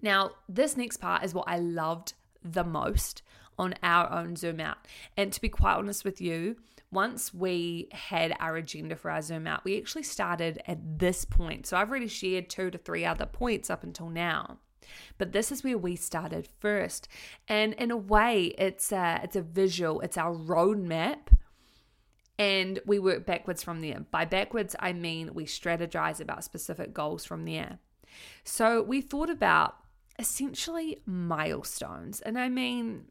Now, 0.00 0.30
this 0.48 0.76
next 0.76 0.98
part 0.98 1.24
is 1.24 1.34
what 1.34 1.48
I 1.48 1.58
loved 1.58 2.14
the 2.42 2.64
most 2.64 3.22
on 3.58 3.74
our 3.82 4.10
own 4.12 4.36
Zoom 4.36 4.60
out. 4.60 4.78
And 5.16 5.32
to 5.32 5.40
be 5.40 5.48
quite 5.48 5.74
honest 5.74 6.04
with 6.04 6.20
you, 6.20 6.56
once 6.90 7.34
we 7.34 7.88
had 7.92 8.34
our 8.40 8.56
agenda 8.56 8.96
for 8.96 9.10
our 9.10 9.20
Zoom 9.20 9.46
out, 9.46 9.64
we 9.64 9.78
actually 9.78 10.04
started 10.04 10.62
at 10.66 10.98
this 10.98 11.24
point. 11.24 11.66
So 11.66 11.76
I've 11.76 11.90
already 11.90 12.08
shared 12.08 12.48
two 12.48 12.70
to 12.70 12.78
three 12.78 13.04
other 13.04 13.26
points 13.26 13.68
up 13.68 13.82
until 13.82 14.08
now. 14.08 14.58
But 15.18 15.32
this 15.32 15.52
is 15.52 15.62
where 15.62 15.76
we 15.76 15.96
started 15.96 16.48
first. 16.60 17.08
And 17.46 17.74
in 17.74 17.90
a 17.90 17.96
way, 17.96 18.54
it's 18.58 18.90
a, 18.90 19.20
it's 19.22 19.36
a 19.36 19.42
visual, 19.42 20.00
it's 20.00 20.16
our 20.16 20.34
roadmap. 20.34 21.28
And 22.38 22.78
we 22.86 22.98
work 22.98 23.26
backwards 23.26 23.62
from 23.62 23.80
there. 23.80 24.00
By 24.10 24.24
backwards, 24.24 24.76
I 24.78 24.92
mean 24.92 25.34
we 25.34 25.44
strategize 25.44 26.20
about 26.20 26.44
specific 26.44 26.94
goals 26.94 27.24
from 27.24 27.44
there. 27.44 27.80
So 28.44 28.80
we 28.80 29.00
thought 29.00 29.28
about 29.28 29.74
essentially 30.18 31.02
milestones. 31.04 32.20
And 32.20 32.38
I 32.38 32.48
mean, 32.48 33.06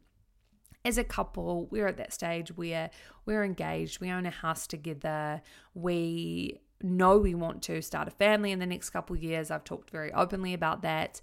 as 0.84 0.98
a 0.98 1.04
couple, 1.04 1.66
we're 1.70 1.86
at 1.86 1.96
that 1.96 2.12
stage 2.12 2.56
where 2.56 2.90
we're 3.26 3.44
engaged, 3.44 4.00
we 4.00 4.10
own 4.10 4.26
a 4.26 4.30
house 4.30 4.66
together, 4.66 5.42
we 5.74 6.60
know 6.82 7.18
we 7.18 7.34
want 7.34 7.62
to 7.62 7.82
start 7.82 8.08
a 8.08 8.12
family 8.12 8.52
in 8.52 8.58
the 8.58 8.66
next 8.66 8.90
couple 8.90 9.16
years. 9.16 9.50
I've 9.50 9.64
talked 9.64 9.90
very 9.90 10.12
openly 10.12 10.54
about 10.54 10.82
that. 10.82 11.20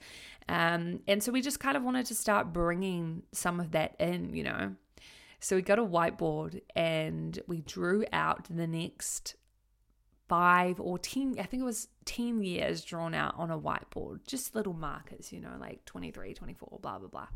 Um, 0.50 1.00
and 1.08 1.24
so 1.24 1.32
we 1.32 1.42
just 1.42 1.60
kind 1.60 1.78
of 1.78 1.84
wanted 1.84 2.06
to 2.08 2.16
start 2.16 2.54
bringing 2.54 3.24
some 3.32 3.60
of 3.60 3.72
that 3.72 3.96
in, 4.00 4.36
you 4.36 4.44
know. 4.44 4.76
So 5.40 5.56
we 5.56 5.62
got 5.62 5.80
a 5.80 5.86
whiteboard 5.86 6.62
and 6.76 7.40
we 7.48 7.62
drew 7.62 8.06
out 8.12 8.48
the 8.50 8.68
next 8.68 9.36
five 10.28 10.80
or 10.80 10.98
10, 10.98 11.36
I 11.40 11.44
think 11.44 11.62
it 11.62 11.66
was 11.66 11.88
10 12.06 12.42
years 12.42 12.84
drawn 12.84 13.14
out 13.14 13.36
on 13.38 13.52
a 13.52 13.60
whiteboard, 13.60 14.26
just 14.26 14.56
little 14.56 14.74
markers, 14.74 15.32
you 15.32 15.40
know, 15.40 15.54
like 15.60 15.86
23, 15.86 16.34
24, 16.34 16.80
blah, 16.82 16.98
blah, 16.98 17.08
blah. 17.08 17.28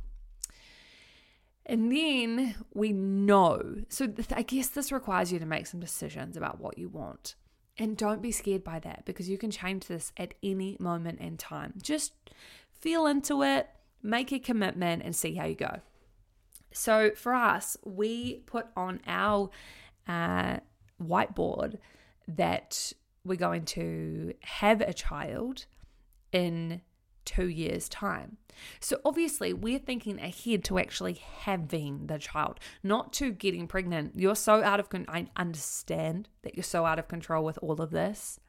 And 1.66 1.92
then 1.92 2.56
we 2.74 2.92
know. 2.94 3.84
So 3.90 4.12
I 4.34 4.42
guess 4.42 4.70
this 4.70 4.92
requires 4.92 5.32
you 5.32 5.40
to 5.40 5.46
make 5.46 5.68
some 5.68 5.80
decisions 5.80 6.36
about 6.36 6.60
what 6.60 6.78
you 6.78 6.90
want. 6.90 7.36
And 7.78 7.96
don't 7.96 8.22
be 8.22 8.32
scared 8.32 8.64
by 8.64 8.80
that 8.80 9.06
because 9.06 9.30
you 9.30 9.38
can 9.38 9.52
change 9.52 9.88
this 9.88 10.12
at 10.18 10.34
any 10.44 10.76
moment 10.80 11.20
in 11.20 11.38
time. 11.38 11.74
Just 11.82 12.14
feel 12.74 13.06
into 13.06 13.44
it, 13.44 13.70
make 14.02 14.32
a 14.32 14.40
commitment, 14.40 15.04
and 15.04 15.16
see 15.16 15.36
how 15.36 15.46
you 15.46 15.56
go. 15.56 15.80
So 16.72 17.12
for 17.16 17.34
us, 17.34 17.78
we 17.84 18.40
put 18.46 18.68
on 18.76 19.00
our 19.08 19.50
uh, 20.08 20.58
whiteboard 21.02 21.78
that 22.28 22.94
we're 23.24 23.36
going 23.36 23.66
to 23.66 24.34
have 24.42 24.82
a 24.82 24.94
child 24.94 25.66
in 26.32 26.82
two 27.26 27.48
years' 27.48 27.90
time. 27.90 28.38
So, 28.80 29.00
obviously, 29.06 29.54
we're 29.54 29.80
thinking 29.80 30.20
ahead 30.20 30.64
to 30.66 30.80
actually 30.80 31.14
having 31.14 32.08
the 32.08 32.18
child, 32.18 32.60
not 32.84 33.14
to 33.14 33.32
getting 33.32 33.68
pregnant. 33.68 34.14
You're 34.16 34.36
so 34.36 34.64
out 34.64 34.80
of 34.80 34.90
control. 34.90 35.16
I 35.16 35.28
understand 35.36 36.28
that 36.42 36.56
you're 36.56 36.64
so 36.64 36.86
out 36.86 37.00
of 37.00 37.08
control 37.08 37.44
with 37.44 37.58
all 37.62 37.82
of 37.82 37.92
this. 37.92 38.40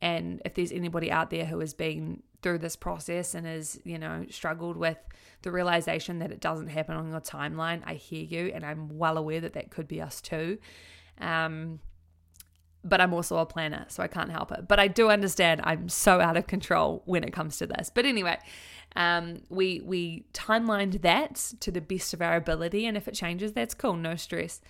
And 0.00 0.42
if 0.44 0.54
there's 0.54 0.72
anybody 0.72 1.12
out 1.12 1.30
there 1.30 1.44
who 1.44 1.60
has 1.60 1.74
been 1.74 2.24
through 2.42 2.58
this 2.58 2.74
process 2.74 3.34
and 3.34 3.46
has, 3.46 3.78
you 3.84 3.98
know, 3.98 4.26
struggled 4.30 4.76
with 4.76 4.98
the 5.42 5.52
realization 5.52 6.18
that 6.18 6.32
it 6.32 6.40
doesn't 6.40 6.68
happen 6.68 6.96
on 6.96 7.08
your 7.08 7.20
timeline, 7.20 7.82
I 7.86 7.94
hear 7.94 8.24
you. 8.24 8.50
And 8.52 8.66
I'm 8.66 8.98
well 8.98 9.16
aware 9.16 9.40
that 9.40 9.52
that 9.52 9.70
could 9.70 9.86
be 9.86 10.02
us 10.02 10.20
too. 10.20 10.58
Um, 11.20 11.78
but 12.84 13.00
I'm 13.00 13.14
also 13.14 13.38
a 13.38 13.46
planner, 13.46 13.84
so 13.88 14.02
I 14.02 14.08
can't 14.08 14.30
help 14.30 14.50
it. 14.52 14.66
But 14.66 14.80
I 14.80 14.88
do 14.88 15.08
understand 15.08 15.60
I'm 15.64 15.88
so 15.88 16.20
out 16.20 16.36
of 16.36 16.46
control 16.46 17.02
when 17.04 17.24
it 17.24 17.32
comes 17.32 17.58
to 17.58 17.66
this. 17.66 17.90
But 17.94 18.06
anyway, 18.06 18.38
um, 18.96 19.42
we 19.48 19.80
we 19.80 20.24
timelined 20.32 21.02
that 21.02 21.34
to 21.60 21.70
the 21.70 21.80
best 21.80 22.12
of 22.12 22.20
our 22.20 22.36
ability, 22.36 22.86
and 22.86 22.96
if 22.96 23.06
it 23.06 23.14
changes, 23.14 23.52
that's 23.52 23.74
cool, 23.74 23.94
no 23.94 24.16
stress. 24.16 24.60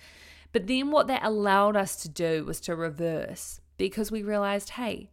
But 0.51 0.67
then 0.67 0.91
what 0.91 1.07
that 1.07 1.23
allowed 1.23 1.75
us 1.75 1.95
to 2.03 2.09
do 2.09 2.45
was 2.45 2.59
to 2.61 2.75
reverse 2.75 3.59
because 3.77 4.11
we 4.11 4.21
realized, 4.21 4.71
hey, 4.71 5.09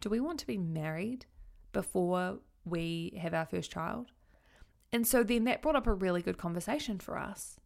do 0.00 0.10
we 0.10 0.20
want 0.20 0.38
to 0.40 0.46
be 0.46 0.58
married 0.58 1.24
before 1.72 2.40
we 2.66 3.18
have 3.20 3.32
our 3.32 3.46
first 3.46 3.70
child? 3.70 4.12
And 4.92 5.06
so 5.06 5.22
then 5.22 5.44
that 5.44 5.62
brought 5.62 5.76
up 5.76 5.86
a 5.86 5.94
really 5.94 6.20
good 6.20 6.36
conversation 6.36 6.98
for 6.98 7.18
us, 7.18 7.58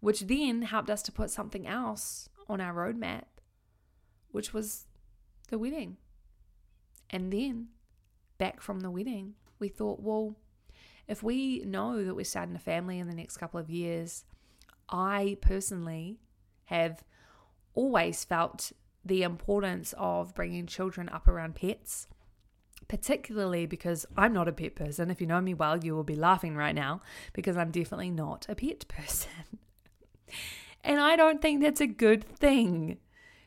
which 0.00 0.22
then 0.22 0.62
helped 0.62 0.90
us 0.90 1.02
to 1.02 1.12
put 1.12 1.30
something 1.30 1.66
else 1.66 2.28
on 2.48 2.60
our 2.60 2.74
roadmap 2.74 3.22
which 4.32 4.52
was 4.52 4.86
the 5.48 5.58
wedding. 5.58 5.96
And 7.10 7.32
then 7.32 7.68
back 8.38 8.60
from 8.60 8.80
the 8.80 8.90
wedding, 8.90 9.34
we 9.58 9.68
thought, 9.68 10.00
well, 10.00 10.36
if 11.08 11.22
we 11.22 11.60
know 11.66 12.04
that 12.04 12.14
we're 12.14 12.24
starting 12.24 12.54
a 12.54 12.60
family 12.60 12.98
in 12.98 13.08
the 13.08 13.14
next 13.14 13.36
couple 13.36 13.58
of 13.58 13.68
years, 13.68 14.24
I 14.88 15.36
personally 15.40 16.20
have 16.66 17.02
always 17.74 18.24
felt 18.24 18.72
the 19.04 19.22
importance 19.22 19.94
of 19.98 20.34
bringing 20.34 20.66
children 20.66 21.08
up 21.08 21.26
around 21.26 21.54
pets, 21.54 22.06
particularly 22.88 23.66
because 23.66 24.06
I'm 24.16 24.32
not 24.32 24.48
a 24.48 24.52
pet 24.52 24.76
person. 24.76 25.10
If 25.10 25.20
you 25.20 25.26
know 25.26 25.40
me 25.40 25.54
well, 25.54 25.82
you 25.82 25.94
will 25.94 26.04
be 26.04 26.16
laughing 26.16 26.56
right 26.56 26.74
now 26.74 27.02
because 27.32 27.56
I'm 27.56 27.70
definitely 27.70 28.10
not 28.10 28.46
a 28.48 28.54
pet 28.54 28.86
person. 28.88 29.30
and 30.84 31.00
I 31.00 31.16
don't 31.16 31.42
think 31.42 31.62
that's 31.62 31.80
a 31.80 31.86
good 31.86 32.24
thing. 32.24 32.98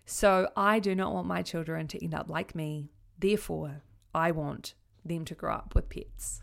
So 0.06 0.50
I 0.56 0.80
do 0.80 0.96
not 0.96 1.14
want 1.14 1.28
my 1.28 1.42
children 1.42 1.88
to 1.88 2.04
end 2.04 2.14
up 2.14 2.30
like 2.30 2.56
me. 2.56 2.90
Therefore, 3.18 3.84
I 4.14 4.32
want 4.32 4.74
them 5.06 5.26
to 5.26 5.36
grow 5.36 5.54
up 5.54 5.76
with 5.76 5.90
pets. 5.90 6.42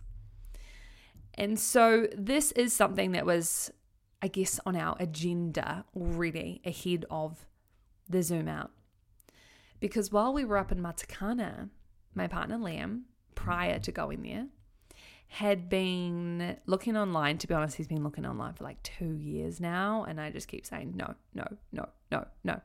And 1.34 1.58
so 1.58 2.06
this 2.16 2.52
is 2.52 2.74
something 2.74 3.12
that 3.12 3.24
was, 3.24 3.70
I 4.20 4.28
guess, 4.28 4.60
on 4.66 4.76
our 4.76 4.96
agenda 4.98 5.84
already 5.96 6.60
ahead 6.64 7.04
of 7.10 7.46
the 8.08 8.22
Zoom 8.22 8.48
out. 8.48 8.70
Because 9.78 10.12
while 10.12 10.32
we 10.32 10.44
were 10.44 10.58
up 10.58 10.72
in 10.72 10.80
Matakana, 10.82 11.70
my 12.14 12.26
partner 12.26 12.58
Liam, 12.58 13.02
prior 13.34 13.78
to 13.78 13.92
going 13.92 14.22
there, 14.22 14.46
had 15.28 15.68
been 15.68 16.56
looking 16.66 16.96
online. 16.96 17.38
To 17.38 17.46
be 17.46 17.54
honest, 17.54 17.76
he's 17.76 17.86
been 17.86 18.02
looking 18.02 18.26
online 18.26 18.52
for 18.52 18.64
like 18.64 18.82
two 18.82 19.12
years 19.12 19.60
now. 19.60 20.04
And 20.06 20.20
I 20.20 20.30
just 20.30 20.48
keep 20.48 20.66
saying, 20.66 20.94
no, 20.96 21.14
no, 21.34 21.46
no, 21.72 21.88
no, 22.10 22.26
no. 22.44 22.60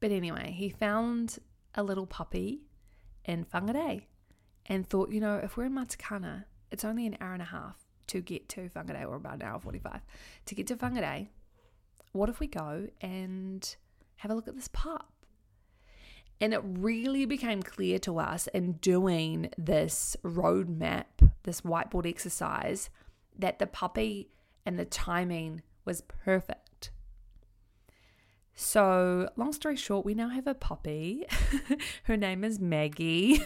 But 0.00 0.10
anyway, 0.10 0.52
he 0.56 0.68
found 0.68 1.38
a 1.74 1.82
little 1.82 2.06
puppy 2.06 2.62
in 3.24 3.44
Whangarei 3.46 4.04
and 4.66 4.86
thought, 4.86 5.10
you 5.10 5.20
know, 5.20 5.36
if 5.36 5.56
we're 5.56 5.64
in 5.64 5.72
Matakana, 5.72 6.44
it's 6.70 6.84
only 6.84 7.06
an 7.06 7.16
hour 7.20 7.32
and 7.32 7.42
a 7.42 7.46
half 7.46 7.76
to 8.08 8.20
get 8.20 8.48
to 8.50 8.68
Whangarei, 8.70 9.06
or 9.08 9.16
about 9.16 9.34
an 9.34 9.42
hour 9.42 9.58
45 9.58 10.00
to 10.46 10.54
get 10.54 10.66
to 10.68 10.76
Whangarei. 10.76 11.28
What 12.12 12.28
if 12.28 12.40
we 12.40 12.46
go 12.46 12.88
and 13.00 13.76
have 14.16 14.30
a 14.30 14.34
look 14.34 14.48
at 14.48 14.54
this 14.54 14.68
pup? 14.68 15.12
And 16.40 16.52
it 16.52 16.60
really 16.64 17.24
became 17.24 17.62
clear 17.62 17.98
to 18.00 18.18
us 18.18 18.46
in 18.48 18.72
doing 18.74 19.50
this 19.56 20.16
roadmap, 20.22 21.30
this 21.44 21.62
whiteboard 21.62 22.06
exercise, 22.06 22.90
that 23.38 23.58
the 23.58 23.66
puppy 23.66 24.30
and 24.66 24.78
the 24.78 24.84
timing 24.84 25.62
was 25.84 26.02
perfect. 26.02 26.65
So, 28.58 29.28
long 29.36 29.52
story 29.52 29.76
short, 29.76 30.06
we 30.06 30.14
now 30.14 30.30
have 30.30 30.46
a 30.46 30.54
puppy. 30.54 31.26
Her 32.04 32.16
name 32.16 32.42
is 32.42 32.58
Maggie, 32.58 33.42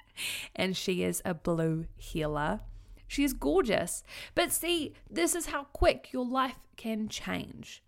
and 0.56 0.76
she 0.76 1.04
is 1.04 1.22
a 1.24 1.32
blue 1.32 1.86
heeler. 1.96 2.60
She 3.06 3.22
is 3.22 3.32
gorgeous. 3.32 4.02
But 4.34 4.50
see, 4.50 4.94
this 5.08 5.36
is 5.36 5.46
how 5.46 5.64
quick 5.72 6.12
your 6.12 6.26
life 6.26 6.58
can 6.76 7.08
change. 7.08 7.84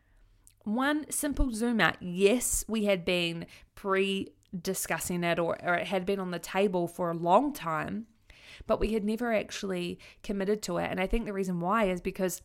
One 0.63 1.11
simple 1.11 1.53
zoom 1.53 1.81
out. 1.81 1.97
Yes, 2.01 2.65
we 2.69 2.85
had 2.85 3.05
been 3.05 3.47
pre 3.75 4.29
discussing 4.63 5.25
it 5.25 5.41
or, 5.41 5.57
or 5.65 5.75
it 5.75 5.89
had 5.89 6.07
been 6.07 6.21
on 6.21 6.31
the 6.31 6.39
table 6.39 6.87
for 6.87 7.11
a 7.11 7.17
long 7.17 7.53
time, 7.53 8.07
but 8.69 8.79
we 8.79 8.93
had 8.93 9.05
never 9.05 9.35
actually 9.35 9.99
committed 10.23 10.63
to 10.63 10.77
it. 10.77 10.89
And 10.89 11.01
I 11.01 11.09
think 11.09 11.25
the 11.25 11.33
reason 11.33 11.59
why 11.59 11.85
is 11.87 12.01
because 12.01 12.43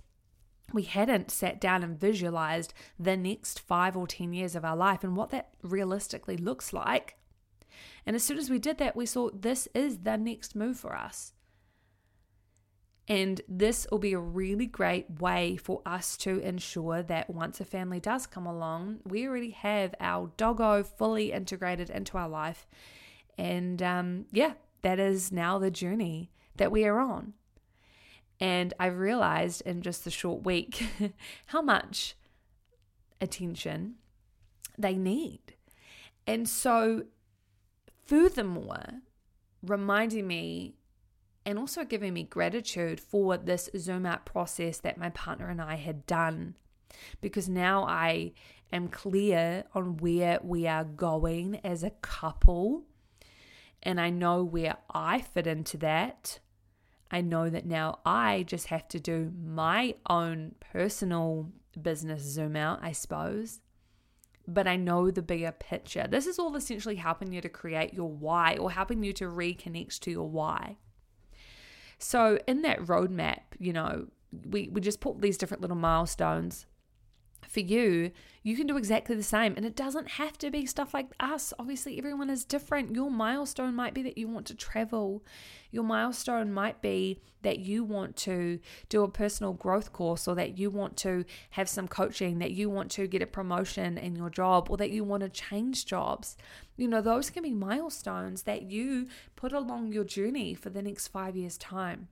we 0.73 0.84
hadn't 0.84 1.32
sat 1.32 1.62
down 1.62 1.84
and 1.84 1.99
visualized 1.99 2.73
the 2.99 3.15
next 3.15 3.60
five 3.60 3.95
or 3.95 4.08
10 4.08 4.34
years 4.34 4.56
of 4.56 4.65
our 4.65 4.75
life 4.75 5.04
and 5.04 5.15
what 5.15 5.30
that 5.30 5.49
realistically 5.62 6.38
looks 6.38 6.73
like. 6.73 7.15
And 8.06 8.15
as 8.15 8.23
soon 8.23 8.38
as 8.38 8.49
we 8.49 8.60
did 8.60 8.78
that, 8.80 8.95
we 8.95 9.06
saw 9.06 9.30
this 9.32 9.67
is 9.73 9.99
the 9.99 10.17
next 10.17 10.56
move 10.56 10.78
for 10.78 10.95
us. 10.95 11.34
And 13.08 13.41
this 13.47 13.86
will 13.91 13.99
be 13.99 14.13
a 14.13 14.19
really 14.19 14.65
great 14.65 15.21
way 15.21 15.58
for 15.58 15.82
us 15.86 16.17
to 16.17 16.39
ensure 16.39 17.04
that 17.04 17.30
once 17.30 17.62
a 17.62 17.65
family 17.65 17.99
does 17.99 18.25
come 18.25 18.47
along, 18.47 18.99
we 19.04 19.28
already 19.28 19.51
have 19.51 19.93
our 19.99 20.32
doggo 20.38 20.82
fully 20.82 21.32
integrated 21.32 21.91
into 21.91 22.17
our 22.17 22.28
life. 22.28 22.65
And 23.38 23.82
um, 23.84 24.25
yeah, 24.32 24.54
that 24.82 24.99
is 24.99 25.32
now 25.32 25.60
the 25.60 25.69
journey 25.69 26.32
that 26.56 26.71
we 26.71 26.86
are 26.86 26.99
on. 26.99 27.34
And 28.39 28.74
I've 28.80 28.98
realized 28.98 29.62
in 29.62 29.82
just 29.82 30.04
the 30.04 30.12
short 30.12 30.43
week 30.43 30.84
how 31.48 31.62
much 31.62 32.15
attention 33.21 33.95
they 34.78 34.95
need. 34.95 35.56
And 36.28 36.50
so, 36.50 37.04
furthermore, 38.06 39.02
reminding 39.62 40.28
me 40.28 40.76
and 41.45 41.60
also 41.60 41.86
giving 41.86 42.13
me 42.13 42.24
gratitude 42.24 43.00
for 43.00 43.38
this 43.38 43.69
Zoom 43.78 44.06
out 44.06 44.26
process 44.26 44.80
that 44.80 44.98
my 44.98 45.10
partner 45.12 45.50
and 45.50 45.62
I 45.62 45.76
had 45.76 46.06
done. 46.06 46.56
Because 47.21 47.48
now 47.48 47.86
I 47.86 48.34
am 48.71 48.88
clear 48.88 49.65
on 49.74 49.98
where 49.98 50.39
we 50.41 50.67
are 50.67 50.84
going 50.84 51.60
as 51.63 51.84
a 51.84 51.91
couple 51.91 52.84
and 53.84 54.02
I 54.02 54.10
know 54.10 54.43
where 54.43 54.78
I 54.89 55.21
fit 55.21 55.45
into 55.45 55.78
that. 55.78 56.39
I 57.12 57.22
know 57.22 57.50
that 57.50 57.65
now 57.65 58.00
I 58.06 58.44
just 58.44 58.68
have 58.68 58.88
to 58.89 59.00
do 59.00 59.32
my 59.44 59.96
own 60.10 60.56
personal 60.60 61.52
business 61.80 62.24
zoom 62.24 62.56
out, 62.56 62.80
I 62.82 62.91
suppose. 62.91 63.62
But 64.48 64.68
I 64.68 64.76
know 64.76 65.10
the 65.10 65.22
bigger 65.22 65.52
picture. 65.52 66.08
This 66.08 66.28
is 66.28 66.38
all 66.38 66.56
essentially 66.56 66.96
helping 66.96 67.34
you 67.34 67.41
to 67.41 67.50
create 67.50 67.94
your 67.94 68.10
why 68.10 68.58
or 68.58 68.72
helping 68.72 69.04
you 69.04 69.12
to 69.13 69.26
reconnect 69.26 70.00
to 70.00 70.12
your 70.12 70.30
why. 70.30 70.78
So, 71.98 72.39
in 72.48 72.62
that 72.62 72.82
roadmap, 72.82 73.41
you 73.58 73.74
know, 73.74 74.08
we, 74.48 74.70
we 74.70 74.82
just 74.82 75.00
put 75.00 75.22
these 75.22 75.38
different 75.38 75.62
little 75.62 75.78
milestones 75.78 76.65
for 77.47 77.60
you, 77.60 78.12
you 78.43 78.55
can 78.55 78.67
do 78.67 78.77
exactly 78.77 79.15
the 79.15 79.23
same. 79.23 79.55
And 79.58 79.65
it 79.65 79.75
doesn't 79.75 80.12
have 80.12 80.38
to 80.38 80.51
be 80.51 80.65
stuff 80.65 80.93
like 80.93 81.08
us. 81.19 81.53
Obviously, 81.58 81.97
everyone 81.97 82.29
is 82.29 82.45
different. 82.45 82.93
Your 82.93 83.10
milestone 83.10 83.73
might 83.75 83.93
be 83.93 84.03
that 84.03 84.17
you 84.17 84.27
want 84.27 84.45
to 84.47 84.55
travel. 84.55 85.23
Your 85.71 85.84
milestone 85.84 86.51
might 86.51 86.81
be 86.81 87.19
that 87.41 87.60
you 87.60 87.84
want 87.84 88.15
to 88.17 88.60
do 88.89 89.03
a 89.03 89.10
personal 89.10 89.53
growth 89.53 89.93
course, 89.93 90.27
or 90.27 90.36
that 90.36 90.58
you 90.58 90.69
want 90.69 90.97
to 90.97 91.25
have 91.51 91.69
some 91.69 91.88
coaching, 91.88 92.39
that 92.39 92.51
you 92.51 92.69
want 92.69 92.91
to 92.91 93.08
get 93.08 93.21
a 93.21 93.27
promotion 93.27 93.97
in 93.97 94.15
your 94.15 94.29
job, 94.29 94.67
or 94.69 94.77
that 94.77 94.91
you 94.91 95.03
want 95.03 95.21
to 95.21 95.29
change 95.29 95.86
jobs. 95.86 96.38
You 96.75 96.88
know, 96.88 97.01
those 97.01 97.29
can 97.29 97.43
be 97.43 97.53
milestones 97.53 98.43
that 98.43 98.63
you 98.63 99.08
put 99.36 99.53
along 99.53 99.91
your 99.91 100.03
journey 100.03 100.53
for 100.53 100.69
the 100.69 100.81
next 100.81 101.08
five 101.08 101.36
years' 101.36 101.58
time. 101.58 102.08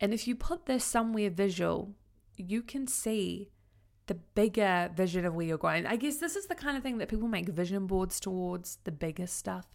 And 0.00 0.14
if 0.14 0.28
you 0.28 0.36
put 0.36 0.66
this 0.66 0.84
somewhere 0.84 1.30
visual, 1.30 1.94
you 2.38 2.62
can 2.62 2.86
see 2.86 3.50
the 4.06 4.14
bigger 4.14 4.90
vision 4.94 5.24
of 5.24 5.34
where 5.34 5.46
you're 5.46 5.58
going. 5.58 5.86
I 5.86 5.96
guess 5.96 6.16
this 6.16 6.34
is 6.34 6.46
the 6.46 6.54
kind 6.54 6.76
of 6.76 6.82
thing 6.82 6.98
that 6.98 7.08
people 7.08 7.28
make 7.28 7.48
vision 7.48 7.86
boards 7.86 8.18
towards 8.18 8.78
the 8.84 8.92
bigger 8.92 9.26
stuff. 9.26 9.66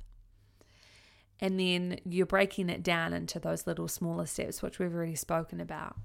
And 1.40 1.60
then 1.60 2.00
you're 2.06 2.26
breaking 2.26 2.70
it 2.70 2.84
down 2.84 3.14
into 3.14 3.40
those 3.40 3.68
little 3.68 3.88
smaller 3.88 4.26
steps, 4.26 4.62
which 4.62 4.80
we've 4.80 4.94
already 4.94 5.16
spoken 5.16 5.60
about. 5.60 5.98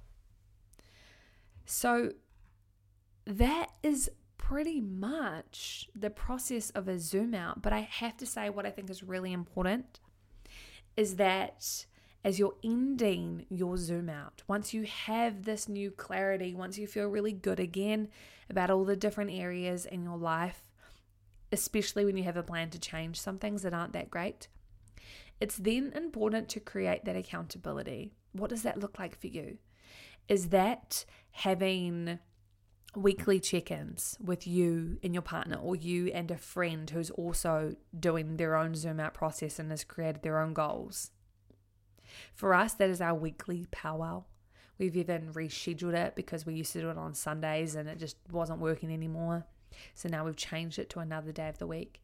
So 1.65 2.13
that 3.25 3.71
is 3.83 4.11
pretty 4.37 4.81
much 4.81 5.89
the 5.95 6.11
process 6.11 6.71
of 6.71 6.89
a 6.89 6.99
zoom 6.99 7.35
out. 7.35 7.63
But 7.63 7.73
I 7.73 7.81
have 7.81 8.17
to 8.19 8.27
say, 8.27 8.49
what 8.51 8.67
I 8.67 8.71
think 8.71 8.91
is 8.91 9.03
really 9.03 9.33
important 9.33 10.01
is 10.97 11.17
that 11.17 11.87
as 12.25 12.39
you're 12.39 12.57
ending 12.65 13.47
your 13.49 13.77
zoom 13.77 14.09
out, 14.09 14.43
once 14.49 14.75
you 14.75 14.83
have 14.85 15.45
this 15.45 15.69
new 15.69 15.91
clarity, 15.91 16.55
once 16.55 16.77
you 16.77 16.87
feel 16.87 17.07
really 17.07 17.33
good 17.33 17.61
again 17.61 18.09
about 18.51 18.71
all 18.71 18.85
the 18.85 18.97
different 18.97 19.31
areas 19.31 19.87
in 19.87 20.03
your 20.03 20.17
life, 20.17 20.63
especially 21.53 22.05
when 22.05 22.17
you 22.17 22.25
have 22.25 22.37
a 22.37 22.43
plan 22.43 22.71
to 22.71 22.79
change 22.79 23.21
some 23.21 23.39
things 23.39 23.63
that 23.63 23.73
aren't 23.73 23.93
that 23.93 24.11
great, 24.11 24.49
it's 25.41 25.57
then 25.57 25.93
important 25.95 26.49
to 26.49 26.61
create 26.61 27.05
that 27.05 27.17
accountability. 27.17 28.13
What 28.33 28.51
does 28.51 28.63
that 28.63 28.81
look 28.81 28.99
like 28.99 29.19
for 29.19 29.29
you? 29.29 29.59
Is 30.29 30.49
that 30.49 31.05
having 31.31 32.19
weekly 32.97 33.39
check 33.39 33.71
ins 33.71 34.19
with 34.21 34.47
you 34.47 34.99
and 35.03 35.15
your 35.15 35.23
partner, 35.23 35.57
or 35.57 35.77
you 35.77 36.09
and 36.09 36.31
a 36.31 36.37
friend 36.37 36.91
who's 36.91 37.11
also 37.11 37.77
doing 37.99 38.37
their 38.37 38.57
own 38.57 38.75
zoom 38.75 38.99
out 38.99 39.15
process 39.15 39.59
and 39.59 39.71
has 39.71 39.85
created 39.85 40.23
their 40.23 40.41
own 40.41 40.53
goals? 40.53 41.13
For 42.35 42.55
us, 42.55 42.75
that 42.75 42.91
is 42.91 43.01
our 43.01 43.15
weekly 43.15 43.67
powwow. 43.71 44.25
We've 44.79 44.97
even 44.97 45.33
rescheduled 45.33 45.95
it 45.95 46.15
because 46.15 46.47
we 46.47 46.55
used 46.55 46.73
to 46.73 46.81
do 46.81 46.91
it 46.91 46.99
on 46.99 47.15
Sundays 47.15 47.75
and 47.75 47.89
it 47.89 47.99
just 47.99 48.17
wasn't 48.31 48.61
working 48.61 48.93
anymore. 48.93 49.47
So 49.95 50.09
now 50.09 50.25
we've 50.25 50.37
changed 50.37 50.79
it 50.79 50.91
to 50.91 51.01
another 51.01 51.33
day 51.33 51.49
of 51.49 51.59
the 51.59 51.67
week. 51.67 52.01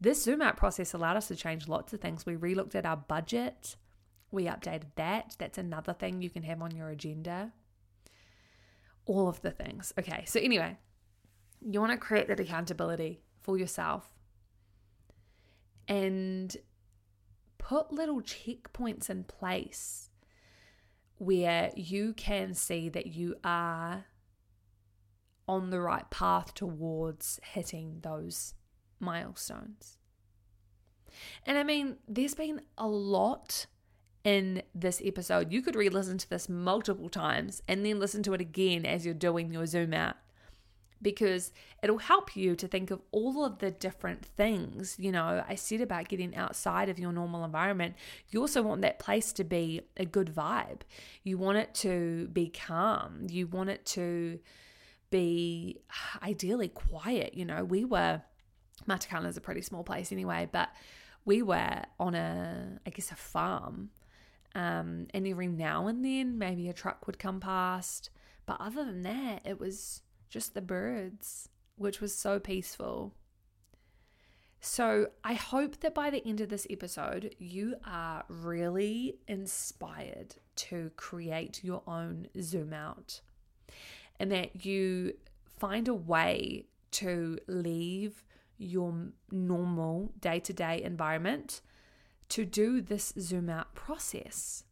This 0.00 0.22
Zoom 0.22 0.42
out 0.42 0.56
process 0.56 0.94
allowed 0.94 1.16
us 1.16 1.28
to 1.28 1.36
change 1.36 1.68
lots 1.68 1.92
of 1.92 2.00
things. 2.00 2.26
We 2.26 2.34
relooked 2.34 2.74
at 2.74 2.86
our 2.86 2.96
budget, 2.96 3.76
we 4.30 4.44
updated 4.44 4.94
that. 4.96 5.36
That's 5.38 5.58
another 5.58 5.92
thing 5.92 6.22
you 6.22 6.30
can 6.30 6.42
have 6.44 6.62
on 6.62 6.74
your 6.74 6.88
agenda. 6.88 7.52
All 9.06 9.28
of 9.28 9.42
the 9.42 9.50
things. 9.50 9.92
Okay, 9.98 10.24
so 10.26 10.40
anyway, 10.40 10.78
you 11.60 11.80
want 11.80 11.92
to 11.92 11.98
create 11.98 12.28
that 12.28 12.40
accountability 12.40 13.20
for 13.40 13.58
yourself. 13.58 14.14
And 15.88 16.56
put 17.70 17.92
little 17.92 18.20
checkpoints 18.20 19.08
in 19.08 19.22
place 19.22 20.10
where 21.18 21.70
you 21.76 22.12
can 22.12 22.52
see 22.52 22.88
that 22.88 23.06
you 23.06 23.36
are 23.44 24.06
on 25.46 25.70
the 25.70 25.80
right 25.80 26.10
path 26.10 26.52
towards 26.52 27.38
hitting 27.44 28.00
those 28.02 28.54
milestones. 28.98 29.98
And 31.46 31.58
I 31.58 31.62
mean, 31.62 31.98
there's 32.08 32.34
been 32.34 32.60
a 32.76 32.88
lot 32.88 33.66
in 34.24 34.62
this 34.74 35.00
episode. 35.04 35.52
You 35.52 35.62
could 35.62 35.76
re 35.76 35.88
listen 35.88 36.18
to 36.18 36.28
this 36.28 36.48
multiple 36.48 37.08
times 37.08 37.62
and 37.68 37.86
then 37.86 38.00
listen 38.00 38.24
to 38.24 38.34
it 38.34 38.40
again 38.40 38.84
as 38.84 39.04
you're 39.04 39.14
doing 39.14 39.52
your 39.52 39.66
zoom 39.66 39.94
out 39.94 40.16
because 41.02 41.52
it'll 41.82 41.98
help 41.98 42.36
you 42.36 42.54
to 42.56 42.68
think 42.68 42.90
of 42.90 43.00
all 43.10 43.44
of 43.44 43.58
the 43.58 43.70
different 43.70 44.24
things. 44.24 44.96
You 44.98 45.12
know, 45.12 45.44
I 45.48 45.54
said 45.54 45.80
about 45.80 46.08
getting 46.08 46.36
outside 46.36 46.88
of 46.88 46.98
your 46.98 47.12
normal 47.12 47.44
environment. 47.44 47.94
You 48.28 48.40
also 48.40 48.62
want 48.62 48.82
that 48.82 48.98
place 48.98 49.32
to 49.34 49.44
be 49.44 49.82
a 49.96 50.04
good 50.04 50.34
vibe. 50.34 50.82
You 51.22 51.38
want 51.38 51.58
it 51.58 51.74
to 51.76 52.28
be 52.28 52.48
calm. 52.48 53.26
You 53.30 53.46
want 53.46 53.70
it 53.70 53.84
to 53.86 54.40
be 55.10 55.80
ideally 56.22 56.68
quiet. 56.68 57.34
You 57.34 57.44
know, 57.44 57.64
we 57.64 57.84
were, 57.84 58.22
Matakana 58.88 59.28
is 59.28 59.36
a 59.36 59.40
pretty 59.40 59.62
small 59.62 59.82
place 59.82 60.12
anyway, 60.12 60.48
but 60.50 60.68
we 61.24 61.42
were 61.42 61.82
on 61.98 62.14
a, 62.14 62.78
I 62.86 62.90
guess, 62.90 63.10
a 63.10 63.16
farm. 63.16 63.90
Um, 64.54 65.06
and 65.14 65.26
every 65.26 65.46
now 65.46 65.86
and 65.86 66.04
then, 66.04 66.36
maybe 66.36 66.68
a 66.68 66.72
truck 66.72 67.06
would 67.06 67.18
come 67.18 67.40
past. 67.40 68.10
But 68.46 68.60
other 68.60 68.84
than 68.84 69.02
that, 69.02 69.42
it 69.44 69.60
was 69.60 70.02
just 70.30 70.54
the 70.54 70.62
birds, 70.62 71.48
which 71.76 72.00
was 72.00 72.14
so 72.14 72.38
peaceful. 72.38 73.14
So, 74.62 75.08
I 75.24 75.34
hope 75.34 75.80
that 75.80 75.94
by 75.94 76.10
the 76.10 76.26
end 76.26 76.40
of 76.40 76.50
this 76.50 76.66
episode, 76.68 77.34
you 77.38 77.76
are 77.84 78.24
really 78.28 79.16
inspired 79.26 80.36
to 80.56 80.90
create 80.96 81.64
your 81.64 81.82
own 81.86 82.28
zoom 82.40 82.74
out 82.74 83.22
and 84.18 84.30
that 84.30 84.64
you 84.66 85.14
find 85.58 85.88
a 85.88 85.94
way 85.94 86.66
to 86.90 87.38
leave 87.46 88.22
your 88.58 88.94
normal 89.30 90.12
day 90.20 90.38
to 90.40 90.52
day 90.52 90.82
environment 90.82 91.62
to 92.28 92.44
do 92.44 92.80
this 92.80 93.14
zoom 93.18 93.48
out 93.48 93.74
process. 93.74 94.64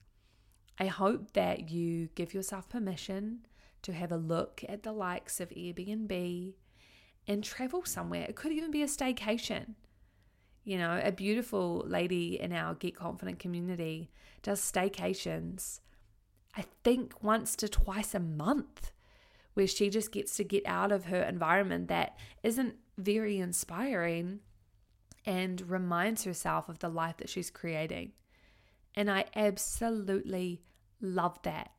I 0.78 0.86
hope 0.86 1.32
that 1.32 1.70
you 1.70 2.08
give 2.14 2.34
yourself 2.34 2.68
permission 2.68 3.40
to 3.82 3.92
have 3.92 4.12
a 4.12 4.16
look 4.16 4.64
at 4.68 4.82
the 4.82 4.92
likes 4.92 5.40
of 5.40 5.50
Airbnb 5.50 6.54
and 7.26 7.44
travel 7.44 7.84
somewhere. 7.84 8.26
It 8.28 8.36
could 8.36 8.52
even 8.52 8.70
be 8.70 8.82
a 8.82 8.86
staycation. 8.86 9.74
You 10.64 10.78
know, 10.78 11.00
a 11.02 11.12
beautiful 11.12 11.84
lady 11.86 12.40
in 12.40 12.52
our 12.52 12.74
Get 12.74 12.96
Confident 12.96 13.38
community 13.38 14.10
does 14.42 14.60
staycations, 14.60 15.80
I 16.56 16.64
think 16.84 17.22
once 17.22 17.56
to 17.56 17.68
twice 17.68 18.14
a 18.14 18.20
month, 18.20 18.92
where 19.54 19.66
she 19.66 19.90
just 19.90 20.12
gets 20.12 20.36
to 20.36 20.44
get 20.44 20.64
out 20.66 20.92
of 20.92 21.06
her 21.06 21.22
environment 21.22 21.88
that 21.88 22.18
isn't 22.42 22.76
very 22.96 23.38
inspiring 23.38 24.40
and 25.24 25.60
reminds 25.68 26.24
herself 26.24 26.68
of 26.68 26.78
the 26.78 26.88
life 26.88 27.16
that 27.18 27.28
she's 27.28 27.50
creating. 27.50 28.12
And 28.94 29.10
I 29.10 29.26
absolutely 29.34 30.62
love 31.00 31.38
that 31.42 31.70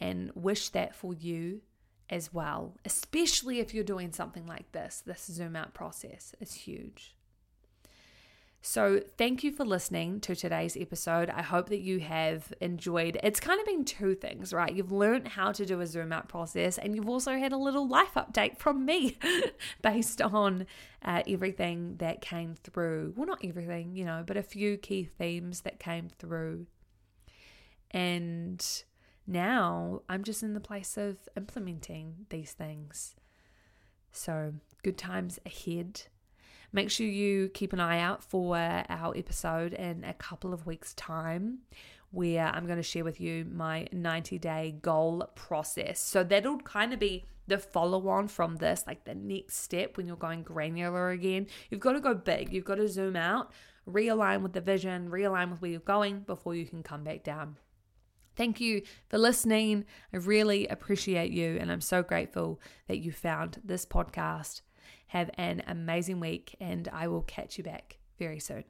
and 0.00 0.32
wish 0.34 0.70
that 0.70 0.94
for 0.94 1.14
you 1.14 1.60
as 2.08 2.32
well, 2.32 2.76
especially 2.84 3.60
if 3.60 3.72
you're 3.72 3.84
doing 3.84 4.12
something 4.12 4.46
like 4.46 4.72
this. 4.72 5.02
This 5.04 5.26
zoom 5.26 5.56
out 5.56 5.74
process 5.74 6.34
is 6.40 6.54
huge. 6.54 7.14
So, 8.62 9.00
thank 9.16 9.42
you 9.42 9.52
for 9.52 9.64
listening 9.64 10.20
to 10.20 10.36
today's 10.36 10.76
episode. 10.76 11.30
I 11.30 11.40
hope 11.40 11.70
that 11.70 11.80
you 11.80 11.98
have 12.00 12.52
enjoyed. 12.60 13.18
It's 13.22 13.40
kind 13.40 13.58
of 13.58 13.64
been 13.64 13.86
two 13.86 14.14
things, 14.14 14.52
right? 14.52 14.74
You've 14.74 14.92
learned 14.92 15.28
how 15.28 15.52
to 15.52 15.64
do 15.64 15.80
a 15.80 15.86
zoom 15.86 16.12
out 16.12 16.28
process, 16.28 16.76
and 16.76 16.94
you've 16.94 17.08
also 17.08 17.38
had 17.38 17.52
a 17.52 17.56
little 17.56 17.88
life 17.88 18.12
update 18.16 18.58
from 18.58 18.84
me 18.84 19.18
based 19.82 20.20
on 20.20 20.66
uh, 21.02 21.22
everything 21.26 21.96
that 22.00 22.20
came 22.20 22.54
through. 22.54 23.14
Well, 23.16 23.26
not 23.26 23.42
everything, 23.42 23.96
you 23.96 24.04
know, 24.04 24.24
but 24.26 24.36
a 24.36 24.42
few 24.42 24.76
key 24.76 25.04
themes 25.04 25.62
that 25.62 25.78
came 25.78 26.10
through. 26.18 26.66
And 27.92 28.62
now 29.30 30.02
I'm 30.08 30.24
just 30.24 30.42
in 30.42 30.54
the 30.54 30.60
place 30.60 30.96
of 30.96 31.16
implementing 31.36 32.26
these 32.28 32.52
things. 32.52 33.14
So, 34.12 34.54
good 34.82 34.98
times 34.98 35.38
ahead. 35.46 36.02
Make 36.72 36.90
sure 36.90 37.06
you 37.06 37.48
keep 37.48 37.72
an 37.72 37.80
eye 37.80 38.00
out 38.00 38.22
for 38.22 38.56
our 38.56 39.16
episode 39.16 39.72
in 39.72 40.04
a 40.04 40.14
couple 40.14 40.52
of 40.52 40.66
weeks' 40.66 40.94
time, 40.94 41.58
where 42.10 42.46
I'm 42.46 42.66
going 42.66 42.78
to 42.78 42.82
share 42.82 43.04
with 43.04 43.20
you 43.20 43.44
my 43.44 43.86
90 43.92 44.38
day 44.38 44.76
goal 44.82 45.24
process. 45.34 46.00
So, 46.00 46.24
that'll 46.24 46.58
kind 46.58 46.92
of 46.92 46.98
be 46.98 47.24
the 47.46 47.58
follow 47.58 48.08
on 48.08 48.28
from 48.28 48.56
this, 48.56 48.84
like 48.86 49.04
the 49.04 49.14
next 49.14 49.56
step 49.56 49.96
when 49.96 50.06
you're 50.06 50.16
going 50.16 50.42
granular 50.42 51.10
again, 51.10 51.46
you've 51.68 51.80
got 51.80 51.92
to 51.92 52.00
go 52.00 52.14
big. 52.14 52.52
You've 52.52 52.64
got 52.64 52.76
to 52.76 52.88
zoom 52.88 53.16
out, 53.16 53.52
realign 53.88 54.42
with 54.42 54.54
the 54.54 54.60
vision, 54.60 55.10
realign 55.10 55.50
with 55.50 55.60
where 55.60 55.70
you're 55.70 55.80
going 55.80 56.20
before 56.20 56.54
you 56.54 56.64
can 56.64 56.82
come 56.82 57.04
back 57.04 57.22
down. 57.22 57.56
Thank 58.40 58.58
you 58.58 58.80
for 59.10 59.18
listening. 59.18 59.84
I 60.14 60.16
really 60.16 60.66
appreciate 60.66 61.30
you, 61.30 61.58
and 61.60 61.70
I'm 61.70 61.82
so 61.82 62.02
grateful 62.02 62.58
that 62.88 62.96
you 62.96 63.12
found 63.12 63.60
this 63.62 63.84
podcast. 63.84 64.62
Have 65.08 65.28
an 65.34 65.62
amazing 65.66 66.20
week, 66.20 66.56
and 66.58 66.88
I 66.90 67.08
will 67.08 67.20
catch 67.20 67.58
you 67.58 67.64
back 67.64 67.98
very 68.18 68.40
soon. 68.40 68.58